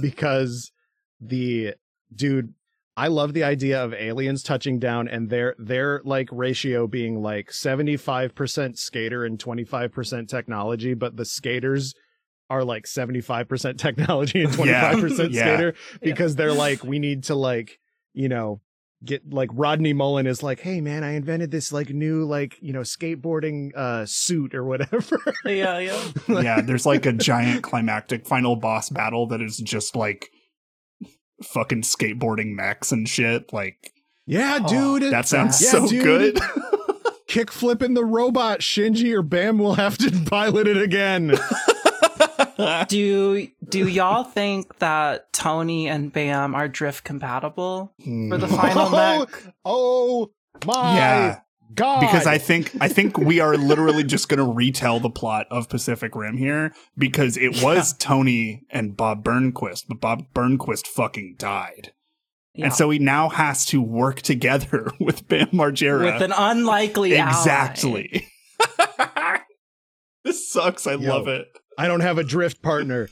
because 0.01 0.72
the 1.20 1.75
dude 2.14 2.55
I 2.96 3.09
love 3.09 3.33
the 3.33 3.44
idea 3.44 3.83
of 3.83 3.94
aliens 3.94 4.42
touching 4.42 4.79
down 4.79 5.09
and 5.09 5.31
their 5.31 5.55
their 5.59 6.03
like 6.05 6.29
ratio 6.31 6.87
being 6.87 7.22
like 7.22 7.48
75% 7.51 8.77
skater 8.77 9.25
and 9.25 9.38
25% 9.38 10.29
technology, 10.29 10.92
but 10.92 11.16
the 11.16 11.25
skaters 11.25 11.94
are 12.53 12.65
like 12.65 12.85
75% 12.85 13.79
technology 13.79 14.43
and 14.45 14.53
25% 14.53 15.19
Yeah. 15.19 15.27
Yeah. 15.31 15.55
skater 15.57 15.75
because 16.03 16.37
they're 16.37 16.53
like 16.53 16.85
we 16.85 16.99
need 16.99 17.25
to 17.25 17.35
like, 17.35 17.79
you 18.12 18.29
know, 18.29 18.61
get 19.05 19.33
like 19.33 19.51
Rodney 19.53 19.93
Mullen 19.95 20.27
is 20.29 20.43
like, 20.43 20.61
"Hey 20.61 20.81
man, 20.81 21.03
I 21.03 21.15
invented 21.15 21.51
this 21.51 21.73
like 21.73 21.88
new 21.91 22.25
like, 22.25 22.57
you 22.61 22.73
know, 22.73 22.83
skateboarding 22.83 23.75
uh 23.75 24.07
suit 24.07 24.55
or 24.55 24.65
whatever." 24.65 25.19
Yeah, 25.45 25.79
yeah. 25.79 26.01
yeah, 26.29 26.61
there's 26.61 26.87
like 26.87 27.07
a 27.07 27.12
giant 27.12 27.62
climactic 27.65 28.27
final 28.27 28.55
boss 28.55 28.91
battle 28.91 29.27
that 29.29 29.41
is 29.41 29.57
just 29.57 29.97
like 29.97 30.29
fucking 31.43 31.83
skateboarding 31.83 32.55
mechs 32.55 32.93
and 32.93 33.09
shit. 33.09 33.53
Like 33.53 33.93
yeah, 34.27 34.59
Oh, 34.62 34.99
dude. 35.01 35.12
that 35.12 35.27
sounds 35.27 35.61
Yeah, 35.61 35.71
so 35.71 35.88
dude. 35.88 36.05
good. 36.05 36.38
kick 37.27 37.51
flipping 37.51 37.95
the 37.95 38.05
robot, 38.05 38.61
Shinji, 38.61 39.12
or 39.15 39.23
Bam 39.23 39.59
will 39.59 39.75
have 39.75 39.97
to 39.99 40.11
pilot 40.31 40.69
it 40.69 40.77
again. 40.77 41.35
Do 42.88 43.48
do 43.68 43.88
y'all 43.88 44.25
think 44.25 44.79
that 44.79 45.33
Tony 45.33 45.88
and 45.88 46.12
Bam 46.12 46.55
are 46.55 46.68
drift 46.68 47.05
compatible 47.05 47.92
for 47.98 48.38
the 48.38 48.46
Hmm. 48.46 48.55
final 48.57 48.88
oh, 48.94 49.18
mech? 49.31 49.55
oh 49.64 50.31
my 50.66 50.96
Yeah. 50.96 51.40
god! 51.75 52.01
because 52.01 52.27
I 52.27 52.38
think 52.38 52.72
I 52.81 52.88
think 52.88 53.16
we 53.18 53.40
are 53.40 53.57
literally 53.57 54.05
just 54.05 54.29
going 54.29 54.38
to 54.38 54.53
retell 54.53 55.01
the 55.01 55.11
plot 55.11 55.46
of 55.51 55.68
Pacific 55.68 56.14
Rim 56.14 56.37
here 56.37 56.72
because 56.98 57.37
it 57.37 57.62
was 57.62 57.94
Tony 57.94 58.62
and 58.70 58.96
Bob 58.96 59.25
Burnquist, 59.25 59.85
but 59.88 60.01
Bob 60.01 60.25
Burnquist 60.35 60.87
fucking 60.87 61.37
died, 61.38 61.92
Yeah. 62.55 62.66
and 62.66 62.75
so 62.75 62.90
he 62.90 62.98
now 62.98 63.29
has 63.31 63.64
to 63.66 63.81
work 63.81 64.20
together 64.20 64.92
with 65.01 65.27
Bam 65.29 65.48
Margera. 65.48 66.12
with 66.12 66.22
an 66.22 66.33
unlikely 66.37 67.16
ally. 67.16 67.31
exactly. 67.31 68.27
this 70.25 70.48
sucks. 70.53 70.87
I 70.87 70.92
Yo. 70.94 71.09
love 71.09 71.29
it. 71.29 71.46
I 71.83 71.88
don't 71.88 72.01
have 72.01 72.18
a 72.18 72.25
drift 72.25 72.62
partner. 72.62 73.09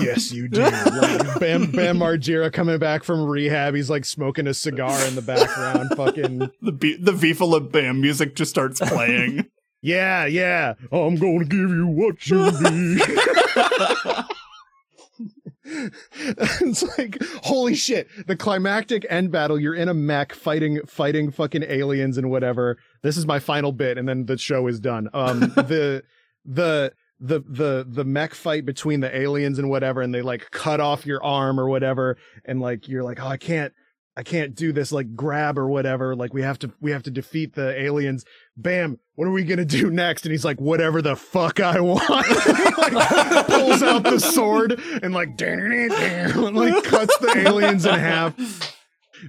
yes, 0.00 0.32
you 0.32 0.48
do. 0.48 0.62
Like, 0.62 1.40
Bam 1.40 1.70
Bam 1.72 1.98
Margera 1.98 2.50
coming 2.52 2.78
back 2.78 3.02
from 3.04 3.22
rehab. 3.24 3.74
He's 3.74 3.90
like 3.90 4.04
smoking 4.04 4.46
a 4.46 4.54
cigar 4.54 4.98
in 5.06 5.14
the 5.14 5.20
background. 5.22 5.90
Fucking 5.96 6.38
The 6.62 6.72
be- 6.72 6.96
the 6.96 7.12
Viva 7.12 7.44
La 7.44 7.58
Bam 7.58 8.00
music 8.00 8.34
just 8.36 8.50
starts 8.50 8.80
playing. 8.80 9.46
yeah, 9.82 10.24
yeah. 10.26 10.74
I'm 10.92 11.16
gonna 11.16 11.44
give 11.44 11.68
you 11.70 11.86
what 11.86 12.26
you 12.28 12.50
need. 12.70 13.02
it's 15.66 16.98
like 16.98 17.18
holy 17.42 17.74
shit 17.74 18.06
the 18.26 18.36
climactic 18.36 19.06
end 19.08 19.32
battle 19.32 19.58
you're 19.58 19.74
in 19.74 19.88
a 19.88 19.94
mech 19.94 20.34
fighting 20.34 20.78
fighting 20.86 21.30
fucking 21.30 21.62
aliens 21.62 22.18
and 22.18 22.30
whatever 22.30 22.76
this 23.02 23.16
is 23.16 23.26
my 23.26 23.38
final 23.38 23.72
bit 23.72 23.96
and 23.96 24.06
then 24.06 24.26
the 24.26 24.36
show 24.36 24.66
is 24.66 24.78
done 24.78 25.08
um 25.14 25.40
the 25.40 26.02
the 26.44 26.92
the 27.20 27.40
the 27.46 27.86
the 27.88 28.04
mech 28.04 28.34
fight 28.34 28.66
between 28.66 29.00
the 29.00 29.16
aliens 29.16 29.58
and 29.58 29.70
whatever 29.70 30.02
and 30.02 30.14
they 30.14 30.22
like 30.22 30.50
cut 30.50 30.80
off 30.80 31.06
your 31.06 31.22
arm 31.22 31.60
or 31.60 31.68
whatever 31.68 32.16
and 32.44 32.60
like 32.60 32.88
you're 32.88 33.04
like 33.04 33.20
oh 33.20 33.26
i 33.26 33.36
can't 33.36 33.72
i 34.16 34.22
can't 34.22 34.54
do 34.54 34.72
this 34.72 34.92
like 34.92 35.14
grab 35.14 35.58
or 35.58 35.68
whatever 35.68 36.14
like 36.16 36.34
we 36.34 36.42
have 36.42 36.58
to 36.58 36.72
we 36.80 36.90
have 36.90 37.02
to 37.02 37.10
defeat 37.10 37.54
the 37.54 37.80
aliens. 37.80 38.24
Bam 38.56 38.98
what 39.16 39.28
are 39.28 39.32
we 39.32 39.44
gonna 39.44 39.64
do 39.64 39.90
next? 39.90 40.24
And 40.24 40.32
he's 40.32 40.44
like 40.44 40.60
whatever 40.60 41.00
the 41.00 41.16
fuck 41.16 41.60
i 41.60 41.80
want. 41.80 42.02
Like, 42.84 42.92
pulls 43.46 43.82
out 43.82 44.02
the 44.02 44.18
sword 44.18 44.78
and 45.02 45.14
like 45.14 45.40
like 45.40 46.84
cuts 46.84 47.16
the 47.18 47.32
aliens 47.46 47.86
in 47.86 47.94
half 47.94 48.73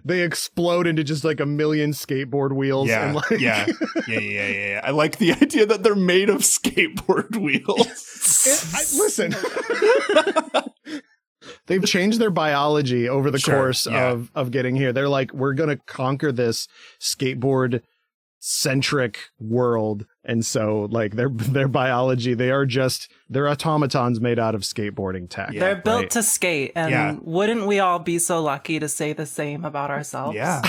they 0.04 0.22
explode 0.22 0.88
into 0.88 1.04
just 1.04 1.24
like 1.24 1.40
a 1.40 1.46
million 1.46 1.92
skateboard 1.92 2.54
wheels 2.54 2.90
yeah, 2.90 3.06
and 3.06 3.16
like 3.16 3.40
yeah, 3.40 3.66
yeah, 4.08 4.20
yeah, 4.20 4.20
yeah, 4.20 4.48
yeah. 4.68 4.82
I 4.84 4.92
like 4.92 5.18
the 5.18 5.34
idea 5.34 5.66
that 5.66 5.84
they're 5.84 5.96
made 5.96 6.30
of 6.30 6.38
skateboard 6.42 7.36
wheels. 7.42 8.46
It- 8.46 8.66
I, 8.74 8.80
listen. 9.02 9.36
They've 11.68 11.84
changed 11.86 12.20
their 12.20 12.32
biology 12.32 13.08
over 13.10 13.30
the 13.32 13.40
Sure, 13.40 13.56
course 13.56 13.88
yeah. 13.88 14.10
of 14.12 14.32
of 14.36 14.52
getting 14.52 14.76
here. 14.76 14.92
They're 14.94 15.10
like, 15.10 15.32
we're 15.34 15.54
gonna 15.54 15.78
conquer 15.78 16.32
this 16.32 16.68
skateboard 17.00 17.82
centric 18.40 19.18
world 19.40 20.06
and 20.24 20.46
so 20.46 20.88
like 20.92 21.14
their 21.16 21.30
their 21.34 21.68
biology 21.68 22.34
they 22.34 22.52
are 22.52 22.66
just 22.66 23.12
they're 23.30 23.48
automatons 23.50 24.20
made 24.22 24.38
out 24.38 24.54
of 24.56 24.62
skateboarding 24.62 25.28
tech 25.30 25.52
Yeah, 25.52 25.60
They're 25.62 25.76
built 25.78 26.02
right. 26.04 26.12
to 26.12 26.24
skate, 26.24 26.72
and 26.76 26.92
Yeah. 26.92 27.16
wouldn't 27.22 27.66
we 27.66 27.80
all 27.80 28.00
be 28.00 28.20
so 28.20 28.42
lucky 28.42 28.80
to 28.80 28.88
say 28.88 29.14
the 29.14 29.26
same 29.26 29.66
about 29.66 29.90
ourselves? 29.90 30.36
Yeah, 30.36 30.62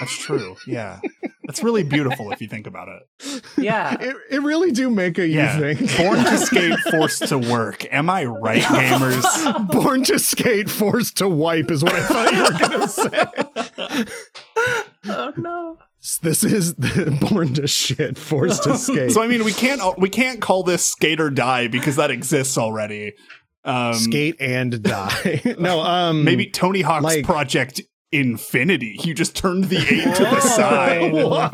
that's 0.00 0.12
true. 0.18 0.56
Yeah, 0.66 1.00
that's 1.46 1.62
really 1.62 1.82
beautiful 1.82 2.30
if 2.30 2.42
you 2.42 2.46
think 2.48 2.66
about 2.66 2.88
it. 2.88 3.42
yeah. 3.58 3.94
it, 4.00 4.16
it 4.30 4.42
really 4.42 4.70
do 4.70 4.90
make 4.90 5.16
a 5.18 5.26
you 5.26 5.36
Yeah, 5.36 5.58
think 5.58 5.96
born 5.96 6.18
to 6.18 6.36
skate, 6.38 6.78
forced 6.90 7.26
to 7.28 7.38
work. 7.38 7.86
Am 7.90 8.10
I 8.10 8.24
right, 8.26 8.60
gamers? 8.62 9.68
born 9.70 10.04
to 10.04 10.18
skate 10.18 10.68
forced 10.68 11.16
to 11.18 11.28
wipe 11.28 11.70
is 11.70 11.82
what 11.82 11.94
i 11.94 12.02
thought 12.02 12.32
you 12.32 12.42
were 12.42 12.58
gonna 12.58 12.88
say 12.88 14.04
oh 15.06 15.32
no. 15.36 15.78
this 16.22 16.44
is 16.44 16.74
born 17.30 17.54
to 17.54 17.66
shit 17.66 18.16
forced 18.18 18.62
to 18.64 18.76
skate 18.78 19.12
So 19.12 19.22
I 19.22 19.26
mean, 19.28 19.44
we 19.44 19.52
can't 19.52 19.80
we 19.98 20.08
can't 20.08 20.40
call 20.40 20.62
this 20.62 20.84
skate 20.84 21.20
or 21.20 21.30
die 21.30 21.68
because 21.68 21.96
that 21.96 22.10
exists 22.10 22.56
already. 22.58 23.14
Um, 23.66 23.94
skate 23.94 24.36
and 24.40 24.82
die 24.82 25.40
no 25.58 25.80
um 25.80 26.22
maybe 26.24 26.46
Tony 26.50 26.82
Hawk's 26.82 27.04
like- 27.04 27.24
Project 27.24 27.80
Infinity. 28.12 28.96
You 29.02 29.12
just 29.12 29.34
turned 29.36 29.64
the 29.64 29.78
eight 29.78 30.14
to 30.16 30.22
the 30.22 30.40
side. 30.40 31.12
Whoa. 31.12 31.48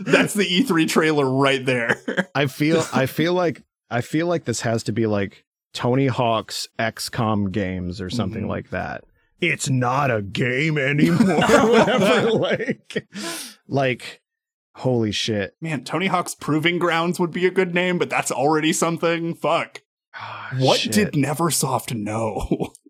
That's 0.00 0.34
the 0.34 0.44
E3 0.44 0.86
trailer 0.86 1.24
right 1.26 1.64
there. 1.64 1.96
I 2.34 2.46
feel 2.48 2.84
I 2.92 3.06
feel 3.06 3.32
like 3.32 3.62
I 3.90 4.02
feel 4.02 4.26
like 4.26 4.44
this 4.44 4.60
has 4.60 4.82
to 4.84 4.92
be 4.92 5.06
like 5.06 5.44
Tony 5.72 6.06
Hawk's 6.08 6.68
XCOM 6.78 7.50
games 7.50 8.00
or 8.00 8.10
something 8.10 8.44
Mhm. 8.44 8.48
like 8.48 8.70
that. 8.70 9.04
It's 9.40 9.68
not 9.68 10.10
a 10.10 10.22
game 10.22 10.78
anymore. 10.78 11.18
Whatever, 11.40 12.30
like, 12.38 13.06
like, 13.68 14.22
holy 14.76 15.12
shit! 15.12 15.56
Man, 15.60 15.84
Tony 15.84 16.06
Hawk's 16.06 16.34
Proving 16.34 16.78
Grounds 16.78 17.18
would 17.20 17.30
be 17.32 17.46
a 17.46 17.50
good 17.50 17.74
name, 17.74 17.98
but 17.98 18.08
that's 18.10 18.30
already 18.30 18.72
something. 18.72 19.34
Fuck. 19.34 19.82
Ah, 20.14 20.54
What 20.58 20.80
shit. 20.80 20.92
did 20.92 21.12
Neversoft 21.12 21.94
know? 21.94 22.72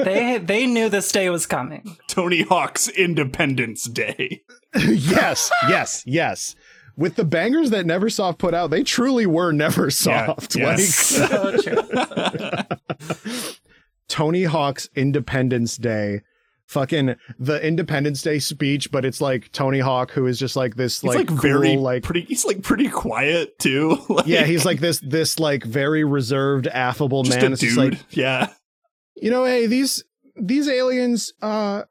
They 0.00 0.38
they 0.38 0.66
knew 0.66 0.88
this 0.90 1.10
day 1.10 1.30
was 1.30 1.46
coming. 1.46 1.96
Tony 2.08 2.42
Hawk's 2.42 2.88
Independence 2.88 3.84
Day. 3.84 4.42
yes, 4.74 5.50
yes, 5.68 6.02
yes. 6.06 6.54
With 6.96 7.16
the 7.16 7.24
bangers 7.24 7.70
that 7.70 7.86
Neversoft 7.86 8.38
put 8.38 8.52
out, 8.54 8.70
they 8.70 8.82
truly 8.82 9.24
were 9.26 9.52
Neversoft. 9.52 10.56
Yeah, 10.56 10.66
Like 10.68 10.78
yes. 10.78 10.94
So 10.94 11.56
true. 11.56 11.82
Tony 14.08 14.44
Hawk's 14.44 14.88
Independence 14.94 15.76
Day. 15.76 16.22
Fucking 16.66 17.14
the 17.38 17.64
Independence 17.64 18.22
Day 18.22 18.40
speech, 18.40 18.90
but 18.90 19.04
it's 19.04 19.20
like 19.20 19.52
Tony 19.52 19.78
Hawk, 19.78 20.10
who 20.10 20.26
is 20.26 20.36
just 20.36 20.56
like 20.56 20.74
this, 20.74 21.04
like, 21.04 21.30
like, 21.30 21.30
very 21.30 21.76
like 21.76 22.02
pretty. 22.02 22.22
He's 22.22 22.44
like 22.44 22.62
pretty 22.62 22.88
quiet 22.88 23.56
too. 23.60 23.96
Like, 24.08 24.26
yeah, 24.26 24.42
he's 24.42 24.64
like 24.64 24.80
this, 24.80 24.98
this 24.98 25.38
like 25.38 25.62
very 25.62 26.02
reserved, 26.02 26.66
affable 26.66 27.22
just 27.22 27.40
man. 27.40 27.50
a 27.50 27.52
It's 27.52 27.60
dude. 27.60 27.76
like 27.76 27.98
yeah, 28.10 28.48
you 29.14 29.30
know, 29.30 29.44
hey, 29.44 29.66
these 29.68 30.02
these 30.34 30.66
aliens, 30.68 31.32
uh, 31.40 31.82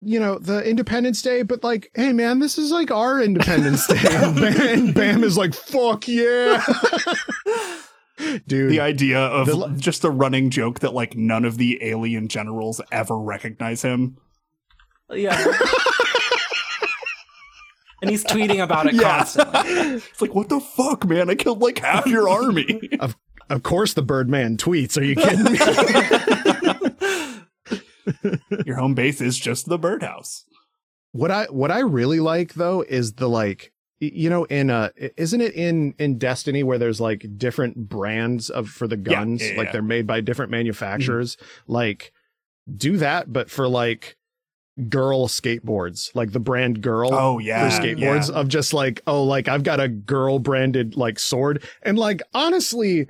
you 0.00 0.20
know, 0.20 0.38
the 0.38 0.62
Independence 0.62 1.22
Day, 1.22 1.42
but 1.42 1.64
like, 1.64 1.90
hey, 1.96 2.12
man, 2.12 2.38
this 2.38 2.56
is 2.56 2.70
like 2.70 2.92
our 2.92 3.20
Independence 3.20 3.88
Day. 3.88 3.98
and, 4.10 4.36
Bam, 4.36 4.60
and 4.60 4.94
Bam 4.94 5.24
is 5.24 5.36
like, 5.36 5.54
fuck 5.54 6.06
yeah, 6.06 6.64
dude. 8.46 8.70
the 8.70 8.80
idea 8.80 9.18
of 9.20 9.46
The- 9.46 9.74
just 9.78 10.02
the 10.02 10.10
running 10.10 10.50
joke 10.50 10.80
that 10.80 10.92
like 10.94 11.16
none 11.16 11.44
of 11.44 11.56
the 11.58 11.78
alien 11.82 12.28
generals 12.28 12.80
ever 12.92 13.18
recognize 13.18 13.82
him. 13.82 14.16
Yeah. 15.12 15.36
and 18.02 18.10
he's 18.10 18.24
tweeting 18.24 18.62
about 18.62 18.86
it 18.86 18.94
Yeah. 18.94 19.18
constantly. 19.18 19.60
It's 19.64 20.20
like 20.20 20.34
what 20.34 20.48
the 20.48 20.60
fuck, 20.60 21.04
man? 21.06 21.30
I 21.30 21.34
killed 21.34 21.60
like 21.60 21.78
half 21.78 22.06
your 22.06 22.28
army. 22.28 22.88
of 23.00 23.16
of 23.48 23.62
course, 23.64 23.94
the 23.94 24.02
Birdman 24.02 24.56
tweets. 24.56 24.96
Are 24.96 25.02
you 25.02 25.16
kidding 25.16 25.44
me? 25.44 25.58
your 28.66 28.76
home 28.76 28.94
base 28.94 29.20
is 29.20 29.38
just 29.38 29.68
the 29.68 29.78
birdhouse. 29.78 30.44
what 31.12 31.30
I 31.30 31.44
what 31.46 31.70
I 31.70 31.80
really 31.80 32.20
like 32.20 32.54
though 32.54 32.82
is 32.82 33.14
the 33.14 33.28
like 33.28 33.72
y- 33.72 33.79
you 34.00 34.30
know 34.30 34.44
in 34.44 34.70
uh 34.70 34.88
isn't 35.16 35.40
it 35.42 35.52
in 35.54 35.94
in 35.98 36.16
destiny 36.18 36.62
where 36.62 36.78
there's 36.78 37.00
like 37.00 37.26
different 37.36 37.88
brands 37.88 38.48
of 38.50 38.68
for 38.68 38.88
the 38.88 38.96
guns? 38.96 39.42
yeah, 39.42 39.48
Mm-hmm. 39.50 39.58
like 39.58 39.66
yeah. 39.66 39.72
they're 39.72 39.82
made 39.82 40.06
by 40.06 40.20
different 40.20 40.50
manufacturers. 40.50 41.36
Like 41.66 42.12
do 42.76 42.96
that 42.96 43.32
but 43.32 43.50
for 43.50 43.68
like 43.68 44.16
girl 44.88 45.28
skateboards. 45.28 46.14
Like 46.14 46.32
the 46.32 46.40
brand 46.40 46.80
girl 46.80 47.12
Oh 47.12 47.38
yeah 47.38 47.68
for 47.68 47.74
yeah, 47.86 47.94
skateboards 47.94 48.30
of 48.30 48.48
just 48.48 48.72
like 48.72 49.02
oh 49.06 49.22
like 49.24 49.48
I've 49.48 49.62
got 49.64 49.80
a 49.80 49.88
girl 49.88 50.38
branded 50.38 50.96
like 50.96 51.18
sword. 51.18 51.62
And 51.82 51.98
like 51.98 52.22
honestly 52.32 53.06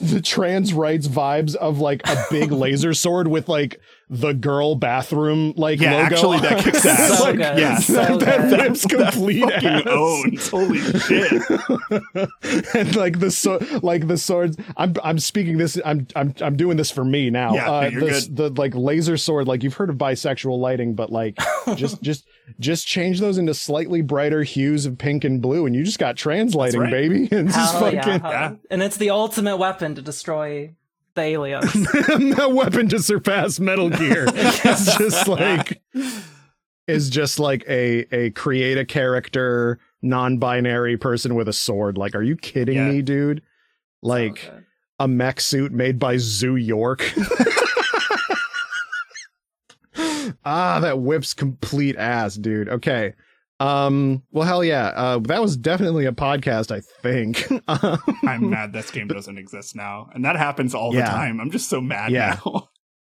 the 0.00 0.20
trans 0.20 0.72
rights 0.72 1.08
vibes 1.08 1.54
of 1.56 1.78
like 1.78 2.06
a 2.08 2.16
big 2.30 2.50
laser 2.64 2.94
sword 2.94 3.28
with 3.28 3.48
like 3.48 3.80
the 4.10 4.32
girl 4.32 4.74
bathroom 4.74 5.52
like 5.56 5.80
Yeah, 5.80 5.92
logo 6.02 6.04
actually, 6.14 6.38
that 6.40 6.58
kicks 6.64 6.86
ass. 6.86 7.18
So 7.18 7.24
Like, 7.24 7.36
good. 7.36 7.58
yeah, 7.58 7.78
So 7.78 7.94
that, 8.18 8.50
that 8.50 8.60
rips 8.60 8.86
complete 8.86 9.42
Fucking 9.42 9.68
ass. 9.68 9.82
owns. 9.86 10.48
Holy 10.48 10.78
shit! 10.78 11.32
and 12.74 12.96
like 12.96 13.18
the 13.20 13.30
so 13.30 13.58
like 13.82 14.06
the 14.08 14.16
swords 14.18 14.56
i'm 14.76 14.94
i'm 15.02 15.18
speaking 15.18 15.58
this 15.58 15.78
i'm 15.84 16.06
i'm 16.16 16.34
i'm 16.40 16.56
doing 16.56 16.76
this 16.76 16.90
for 16.90 17.04
me 17.04 17.30
now 17.30 17.54
Yeah, 17.54 17.70
uh 17.70 17.88
you're 17.88 18.00
the, 18.00 18.06
good. 18.10 18.36
the 18.36 18.50
like 18.60 18.74
laser 18.74 19.16
sword 19.16 19.46
like 19.48 19.62
you've 19.62 19.74
heard 19.74 19.90
of 19.90 19.96
bisexual 19.96 20.58
lighting 20.58 20.94
but 20.94 21.10
like 21.10 21.36
just 21.76 22.02
just 22.02 22.24
just 22.58 22.86
change 22.86 23.20
those 23.20 23.38
into 23.38 23.54
slightly 23.54 24.00
brighter 24.02 24.42
hues 24.42 24.86
of 24.86 24.98
pink 24.98 25.24
and 25.24 25.40
blue 25.42 25.66
and 25.66 25.74
you 25.74 25.84
just 25.84 25.98
got 25.98 26.16
trans 26.16 26.54
lighting 26.54 26.80
right. 26.80 26.90
baby 26.90 27.28
and 27.30 27.48
just 27.48 27.72
Hell 27.72 27.80
fucking 27.80 27.98
yeah. 27.98 28.18
yeah. 28.30 28.54
And 28.70 28.82
it's 28.82 28.96
the 28.96 29.10
ultimate 29.10 29.56
weapon 29.58 29.94
to 29.96 30.02
destroy 30.02 30.74
the 31.18 31.24
aliens. 31.24 32.38
a 32.38 32.48
weapon 32.48 32.88
to 32.88 32.98
surpass 33.00 33.60
metal 33.60 33.90
gear 33.90 34.24
it's 34.34 34.96
just 34.96 35.28
like 35.28 35.82
is 36.86 37.10
just 37.10 37.38
like 37.38 37.64
a 37.68 38.06
a 38.14 38.30
create 38.30 38.78
a 38.78 38.84
character 38.84 39.78
non-binary 40.00 40.96
person 40.96 41.34
with 41.34 41.48
a 41.48 41.52
sword 41.52 41.98
like 41.98 42.14
are 42.14 42.22
you 42.22 42.36
kidding 42.36 42.76
Yeah. 42.76 42.88
me 42.90 43.02
dude 43.02 43.42
like 44.02 44.38
So 44.38 44.60
a 45.00 45.06
mech 45.06 45.40
suit 45.40 45.70
made 45.70 46.00
by 46.00 46.16
Zoo 46.16 46.56
York. 46.56 47.12
ah, 50.44 50.80
that 50.80 51.00
whips 51.00 51.34
complete 51.34 51.96
ass, 51.96 52.34
dude. 52.34 52.68
Okay. 52.68 53.14
Um, 53.60 54.22
well, 54.30 54.46
hell 54.46 54.62
yeah. 54.64 54.86
Uh, 54.88 55.18
that 55.20 55.42
was 55.42 55.56
definitely 55.56 56.06
a 56.06 56.12
podcast, 56.12 56.70
I 56.70 56.80
think. 57.02 57.50
Um, 57.68 57.98
I'm 58.26 58.50
mad 58.50 58.72
this 58.72 58.90
game 58.90 59.08
doesn't 59.08 59.36
exist 59.38 59.74
now, 59.74 60.08
and 60.14 60.24
that 60.24 60.36
happens 60.36 60.74
all 60.74 60.94
Yeah. 60.94 61.06
the 61.06 61.10
time. 61.10 61.40
I'm 61.40 61.50
just 61.50 61.68
so 61.68 61.80
mad 61.80 62.12
Yeah. 62.12 62.38
now. 62.44 62.68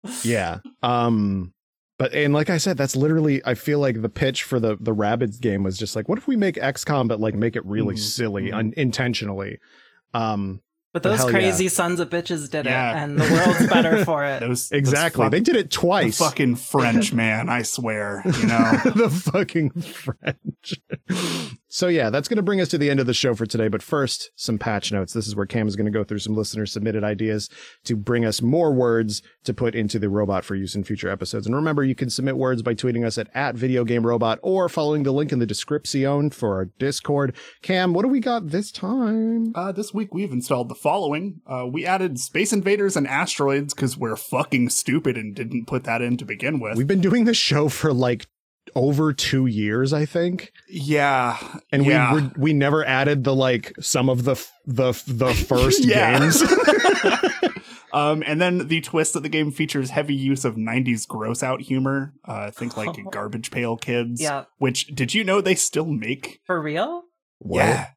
yeah. 0.24 0.60
Um, 0.82 1.54
but 1.98 2.14
and 2.14 2.34
like 2.34 2.50
I 2.50 2.58
said, 2.58 2.78
that's 2.78 2.96
literally 2.96 3.42
I 3.46 3.54
feel 3.56 3.80
like 3.80 4.02
the 4.02 4.08
pitch 4.10 4.44
for 4.44 4.60
the 4.60 4.78
the 4.80 4.96
Rabbids 4.96 5.42
game 5.42 5.64
was 5.64 5.78
just 5.78 5.96
like, 5.96 6.08
what 6.08 6.18
if 6.18 6.28
we 6.28 6.38
make 6.38 6.56
XCOM 6.56 7.10
but 7.10 7.20
like 7.20 7.36
make 7.36 7.58
it 7.58 7.66
really 7.66 7.96
Mhm, 7.96 8.00
silly 8.00 8.44
mhm. 8.52 8.54
un- 8.54 8.74
intentionally? 8.78 9.60
Um, 10.14 10.62
But 10.92 11.04
But 11.04 11.10
those 11.10 11.20
hell 11.20 11.28
yeah. 11.32 11.38
crazy 11.40 11.68
sons 11.68 12.00
of 12.00 12.10
bitches 12.10 12.50
did 12.50 12.66
Yeah. 12.66 12.92
it, 13.00 13.04
and 13.04 13.20
the 13.20 13.24
world's 13.32 13.68
better 13.68 14.04
for 14.10 14.26
it. 14.26 14.40
Those 14.40 14.72
exactly. 14.72 15.24
Those 15.26 15.32
they 15.32 15.40
did 15.40 15.56
it 15.56 15.70
the 15.70 15.76
twice. 15.78 16.18
fucking 16.18 16.56
French 16.56 17.14
man. 17.22 17.48
I 17.48 17.62
swear. 17.62 18.24
You 18.26 18.32
know. 18.48 18.72
the 18.96 19.10
fucking 19.32 19.70
French. 19.82 20.74
So 21.72 21.88
yeah, 21.88 22.10
that's 22.10 22.28
going 22.28 22.38
to 22.38 22.44
bring 22.44 22.60
us 22.60 22.68
to 22.70 22.80
the 22.80 22.90
end 22.90 23.00
of 23.00 23.06
the 23.06 23.14
show 23.14 23.36
for 23.36 23.46
today. 23.46 23.68
But 23.68 23.84
first, 23.84 24.32
some 24.36 24.58
patch 24.58 24.92
notes. 24.92 25.14
This 25.14 25.28
is 25.28 25.36
where 25.36 25.46
Kam 25.46 25.68
is 25.68 25.76
going 25.76 25.86
to 25.86 25.92
go 25.92 26.04
through 26.04 26.20
some 26.20 26.36
listener 26.36 26.66
submitted 26.66 27.04
ideas 27.04 27.48
to 27.86 27.96
bring 27.96 28.26
us 28.26 28.42
more 28.42 28.74
words 28.74 29.22
to 29.44 29.54
put 29.54 29.76
into 29.76 30.00
the 30.00 30.10
robot 30.10 30.44
for 30.44 30.56
use 30.56 30.74
in 30.74 30.84
future 30.84 31.10
episodes. 31.10 31.46
And 31.46 31.56
remember, 31.56 31.84
you 31.84 31.94
can 31.94 32.10
submit 32.10 32.38
words 32.38 32.64
by 32.64 32.74
tweeting 32.74 33.06
us 33.06 33.20
at, 33.20 33.30
at 33.36 33.56
video 33.56 33.84
game 33.84 34.06
robot 34.06 34.40
or 34.42 34.68
following 34.68 35.04
the 35.04 35.12
link 35.12 35.32
in 35.32 35.38
the 35.38 35.46
description 35.46 36.32
for 36.32 36.56
our 36.56 36.66
Discord. 36.80 37.36
Kam, 37.62 37.94
what 37.94 38.02
do 38.02 38.10
we 38.10 38.20
got 38.20 38.50
this 38.50 38.72
time? 38.72 39.54
Uh, 39.54 39.72
this 39.72 39.94
week 39.94 40.12
we've 40.12 40.32
installed 40.32 40.70
the 40.70 40.76
following. 40.76 41.42
Uh, 41.46 41.68
we 41.72 41.86
added 41.86 42.20
Space 42.20 42.52
Invaders 42.52 42.98
and 42.98 43.08
Asteroids 43.08 43.76
because 43.76 43.96
we're 43.96 44.16
fucking 44.16 44.70
stupid 44.70 45.18
and 45.18 45.36
didn't 45.36 45.68
put 45.68 45.84
that 45.84 46.02
in 46.02 46.18
to 46.18 46.26
begin 46.26 46.60
with. 46.60 46.78
We've 46.78 46.88
been 46.88 47.00
doing 47.00 47.26
this 47.26 47.38
show 47.38 47.70
for 47.70 47.94
like 47.94 48.26
over 48.76 49.14
two 49.14 49.46
years, 49.46 49.94
I 49.94 50.06
think. 50.06 50.52
yeah, 50.68 51.38
and 51.72 51.86
yeah. 51.86 52.14
we 52.14 52.22
were, 52.22 52.32
we 52.38 52.54
never 52.54 52.86
added 52.86 53.24
the 53.24 53.36
like 53.36 53.74
some 53.80 54.10
of 54.10 54.24
the 54.24 54.32
f- 54.32 54.52
the 54.66 54.90
f- 54.90 55.04
the 55.08 55.34
first 55.48 55.88
games. 55.88 56.42
um, 57.94 58.24
and 58.26 58.40
then 58.42 58.68
the 58.68 58.82
twist 58.82 59.14
that 59.14 59.24
the 59.24 59.30
game 59.30 59.52
features 59.52 59.90
heavy 59.90 60.16
use 60.16 60.46
of 60.46 60.56
90s 60.56 61.08
gross 61.08 61.44
out 61.44 61.62
humor. 61.62 62.14
Uh, 62.26 62.52
think 62.52 62.78
like 62.78 62.96
Garbage 63.12 63.52
Pail 63.52 63.78
Kids. 63.78 64.22
Yeah. 64.22 64.46
Which, 64.58 64.88
did 64.88 65.14
you 65.14 65.24
know 65.24 65.42
they 65.42 65.56
still 65.56 65.86
make? 65.88 66.40
For 66.46 66.62
real? 66.62 67.04
What? 67.40 67.60
Yeah. 67.60 67.88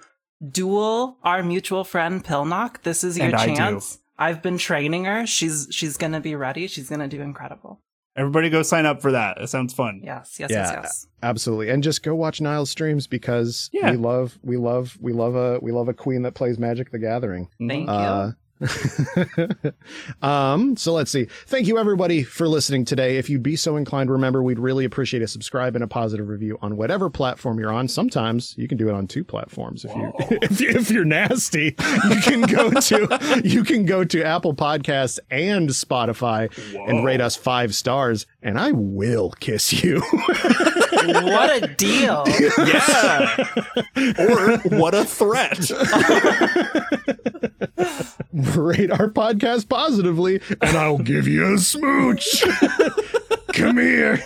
duel 0.49 1.17
our 1.23 1.43
mutual 1.43 1.84
friend 1.84 2.23
Pilnock, 2.23 2.84
this 2.84 3.03
is 3.03 3.17
your 3.17 3.36
And 3.36 3.57
chance. 3.57 3.99
I've 4.18 4.41
been 4.41 4.57
training 4.57 5.05
her. 5.05 5.26
She's 5.26 5.68
she's 5.72 5.97
gonna 5.97 6.22
be 6.22 6.36
ready. 6.36 6.68
She's 6.68 6.89
gonna 6.89 7.07
do 7.07 7.22
incredible. 7.22 7.82
Everybody 8.18 8.49
go 8.49 8.63
sign 8.63 8.86
up 8.86 9.01
for 9.01 9.11
that. 9.11 9.38
It 9.41 9.47
sounds 9.47 9.74
fun. 9.74 9.99
Yes, 10.01 10.38
yes, 10.39 10.49
Yeah. 10.49 10.72
yes, 10.72 10.80
yes. 10.84 11.07
Absolutely, 11.22 11.70
and 11.70 11.84
just 11.84 12.01
go 12.01 12.16
watch 12.16 12.39
Nile's 12.39 12.70
streams 12.70 13.07
because 13.07 13.70
Yeah. 13.74 13.91
we 13.91 13.97
love, 13.97 14.39
we 14.41 14.55
love, 14.55 14.97
we 15.01 15.11
love 15.11 15.36
a, 15.36 15.59
we 15.61 15.74
love 15.74 15.89
a 15.89 15.93
queen 15.93 16.22
that 16.22 16.34
plays 16.34 16.57
Magic 16.57 16.91
the 16.91 16.99
Gathering. 16.99 17.49
Thank 17.68 17.89
uh, 17.89 18.28
you. 18.30 18.36
Um, 20.21 20.75
so 20.77 20.93
let's 20.93 21.11
see. 21.11 21.25
Thank 21.47 21.67
you 21.67 21.77
everybody 21.77 22.23
for 22.23 22.47
listening 22.47 22.85
today. 22.85 23.17
If 23.17 23.29
you'd 23.29 23.43
be 23.43 23.55
so 23.55 23.75
inclined, 23.75 24.09
remember 24.09 24.41
we'd 24.41 24.59
really 24.59 24.85
appreciate 24.85 25.21
a 25.21 25.27
subscribe 25.27 25.75
and 25.75 25.83
a 25.83 25.87
positive 25.87 26.29
review 26.29 26.57
on 26.61 26.77
whatever 26.77 27.09
platform 27.09 27.59
you're 27.59 27.71
on. 27.71 27.87
Sometimes 27.87 28.55
you 28.57 28.67
can 28.67 28.77
do 28.77 28.89
it 28.89 28.93
on 28.95 29.07
two 29.07 29.23
platforms 29.23 29.85
if 29.85 29.95
you 29.95 30.01
Whoa. 30.03 30.15
if 30.41 30.61
you 30.61 30.69
if 30.69 30.89
you're 30.89 31.05
nasty. 31.05 31.75
You 32.09 32.21
can 32.21 32.41
go 32.41 32.71
to 32.71 33.41
you 33.43 33.63
can 33.63 33.85
go 33.85 34.03
to 34.03 34.23
Apple 34.23 34.55
Podcasts 34.55 35.19
and 35.29 35.69
Spotify 35.69 36.49
and 36.87 37.05
rate 37.05 37.21
us 37.21 37.35
five 37.35 37.75
stars, 37.75 38.25
and 38.41 38.59
I 38.59 38.71
will 38.71 39.31
kiss 39.39 39.83
you. 39.83 39.99
what 40.01 41.63
a 41.63 41.67
deal! 41.75 42.23
Yeah. 42.57 43.35
or 44.17 44.57
what 44.77 44.95
a 44.95 45.05
threat. 45.05 45.71
Rate 48.55 48.91
our 48.91 49.09
podcast 49.09 49.69
positively, 49.69 50.41
and 50.61 50.77
I'll 50.77 50.97
give 50.97 51.27
you 51.27 51.53
a 51.53 51.57
smooch. 51.57 52.43
Come 53.53 53.77
here. 53.77 54.17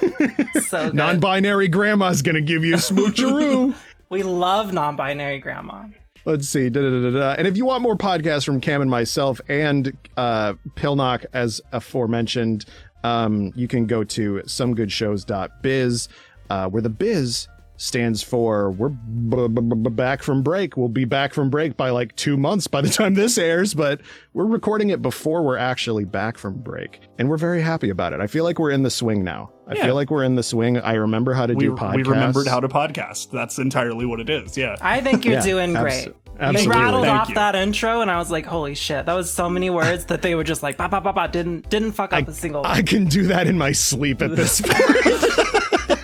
So 0.61 0.87
good. 0.87 0.95
Non-binary 0.95 1.67
grandma's 1.67 2.21
gonna 2.21 2.41
give 2.41 2.65
you 2.65 2.73
a 2.75 2.77
smoocheroo. 2.77 3.75
we 4.09 4.23
love 4.23 4.73
non-binary 4.73 5.39
grandma. 5.39 5.85
Let's 6.25 6.49
see. 6.49 6.69
Da, 6.69 6.81
da, 6.81 7.09
da. 7.11 7.35
And 7.37 7.47
if 7.47 7.55
you 7.57 7.65
want 7.65 7.81
more 7.81 7.95
podcasts 7.95 8.45
from 8.45 8.59
Kam 8.59 8.81
and 8.81 8.91
myself 8.91 9.39
and 9.47 9.95
uh, 10.17 10.53
Pilnock, 10.75 11.25
as 11.33 11.61
aforementioned, 11.71 12.65
um, 13.03 13.53
you 13.55 13.67
can 13.67 13.85
go 13.85 14.03
to 14.03 14.41
somegoodshows.biz, 14.45 16.09
uh, 16.49 16.69
where 16.69 16.81
the 16.81 16.89
biz 16.89 17.47
stands 17.81 18.21
for 18.21 18.71
we're 18.71 18.89
b- 18.89 19.47
b- 19.47 19.61
b- 19.61 19.89
back 19.89 20.21
from 20.21 20.43
break. 20.43 20.75
We'll 20.75 20.89
be 20.89 21.05
back 21.05 21.33
from 21.33 21.49
break 21.49 21.77
by 21.77 21.91
like 21.91 22.13
two 22.17 22.35
months 22.35 22.67
by 22.67 22.81
the 22.81 22.89
time 22.99 23.13
this 23.13 23.37
airs, 23.37 23.73
but 23.73 24.01
we're 24.33 24.45
recording 24.45 24.89
it 24.89 25.01
before 25.01 25.43
we're 25.43 25.55
actually 25.57 26.03
back 26.03 26.37
from 26.37 26.55
break. 26.61 26.99
And 27.17 27.29
we're 27.29 27.37
very 27.37 27.61
happy 27.61 27.89
about 27.89 28.11
it. 28.11 28.19
I 28.19 28.27
feel 28.27 28.43
like 28.43 28.59
we're 28.59 28.71
in 28.71 28.83
the 28.83 28.89
swing 28.89 29.23
now. 29.23 29.51
I 29.65 29.75
Yeah. 29.75 29.85
feel 29.85 29.95
like 29.95 30.11
we're 30.11 30.25
in 30.25 30.35
the 30.35 30.43
swing. 30.43 30.77
I 30.77 30.95
remember 30.95 31.31
how 31.33 31.45
to 31.45 31.53
We, 31.53 31.65
do 31.65 31.71
podcasts. 31.75 31.95
we 31.95 32.03
remembered 32.03 32.47
how 32.47 32.59
to 32.59 32.67
podcast. 32.67 33.31
That's 33.31 33.57
entirely 33.59 34.05
what 34.05 34.19
it 34.19 34.29
is. 34.29 34.57
Yeah. 34.57 34.75
I 34.81 34.99
think 34.99 35.23
you're 35.23 35.35
Yeah, 35.35 35.41
doing 35.43 35.71
abso- 35.71 35.81
great. 35.81 36.13
absolutely. 36.37 36.63
You 36.63 36.81
rattled 36.83 37.05
Thank 37.05 37.19
off 37.21 37.29
you. 37.29 37.35
that 37.35 37.55
intro, 37.55 38.01
and 38.01 38.11
I 38.11 38.17
was 38.17 38.29
like, 38.29 38.45
"Holy 38.45 38.75
shit!" 38.75 39.05
That 39.05 39.13
was 39.13 39.31
so 39.31 39.49
many 39.49 39.69
words 39.69 40.05
that 40.05 40.21
they 40.21 40.35
were 40.35 40.43
just 40.43 40.63
like, 40.63 40.75
"Ba 40.77 40.89
ba 40.89 40.99
ba 40.99 41.13
ba." 41.13 41.29
Didn't 41.31 41.69
didn't 41.69 41.91
fuck 41.93 42.11
up 42.13 42.27
a 42.27 42.33
single. 42.33 42.61
I 42.65 42.81
can 42.81 43.05
do 43.05 43.27
that 43.27 43.47
in 43.47 43.57
my 43.57 43.71
sleep 43.71 44.21
at 44.21 44.35
this 44.35 44.59
point. 44.65 45.38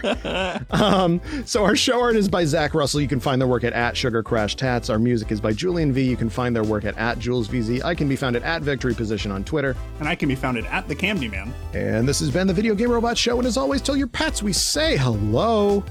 um, 0.71 1.21
so 1.45 1.63
our 1.63 1.75
show 1.75 2.01
art 2.01 2.15
is 2.15 2.29
by 2.29 2.45
Zack 2.45 2.73
Russell. 2.73 3.01
You 3.01 3.07
can 3.07 3.19
find 3.19 3.41
their 3.41 3.47
work 3.47 3.63
at, 3.63 3.73
at 3.73 3.97
Sugar 3.97 4.21
Crash 4.23 4.55
Tats. 4.55 4.89
Our 4.89 4.99
music 4.99 5.31
is 5.31 5.41
by 5.41 5.53
Julian 5.53 5.91
V. 5.91 6.03
You 6.03 6.17
can 6.17 6.29
find 6.29 6.55
their 6.55 6.63
work 6.63 6.85
at, 6.85 6.97
at 6.97 7.19
Jules 7.19 7.47
VZ. 7.47 7.83
I 7.83 7.95
can 7.95 8.07
be 8.07 8.15
found 8.15 8.35
at, 8.35 8.43
at 8.43 8.61
Victory 8.61 8.93
Position 8.93 9.31
on 9.31 9.43
Twitter. 9.43 9.75
And 9.99 10.07
I 10.07 10.15
can 10.15 10.29
be 10.29 10.35
found 10.35 10.57
at 10.57 10.87
the 10.87 10.95
Camdy 10.95 11.29
Man. 11.29 11.53
And 11.73 12.07
this 12.07 12.19
has 12.19 12.31
been 12.31 12.47
the 12.47 12.53
Video 12.53 12.75
Game 12.75 12.91
Robot 12.91 13.17
Show. 13.17 13.37
And 13.37 13.47
as 13.47 13.57
always, 13.57 13.81
tell 13.81 13.95
your 13.95 14.07
pets 14.07 14.43
we 14.43 14.53
say 14.53 14.97
hello. 14.97 15.83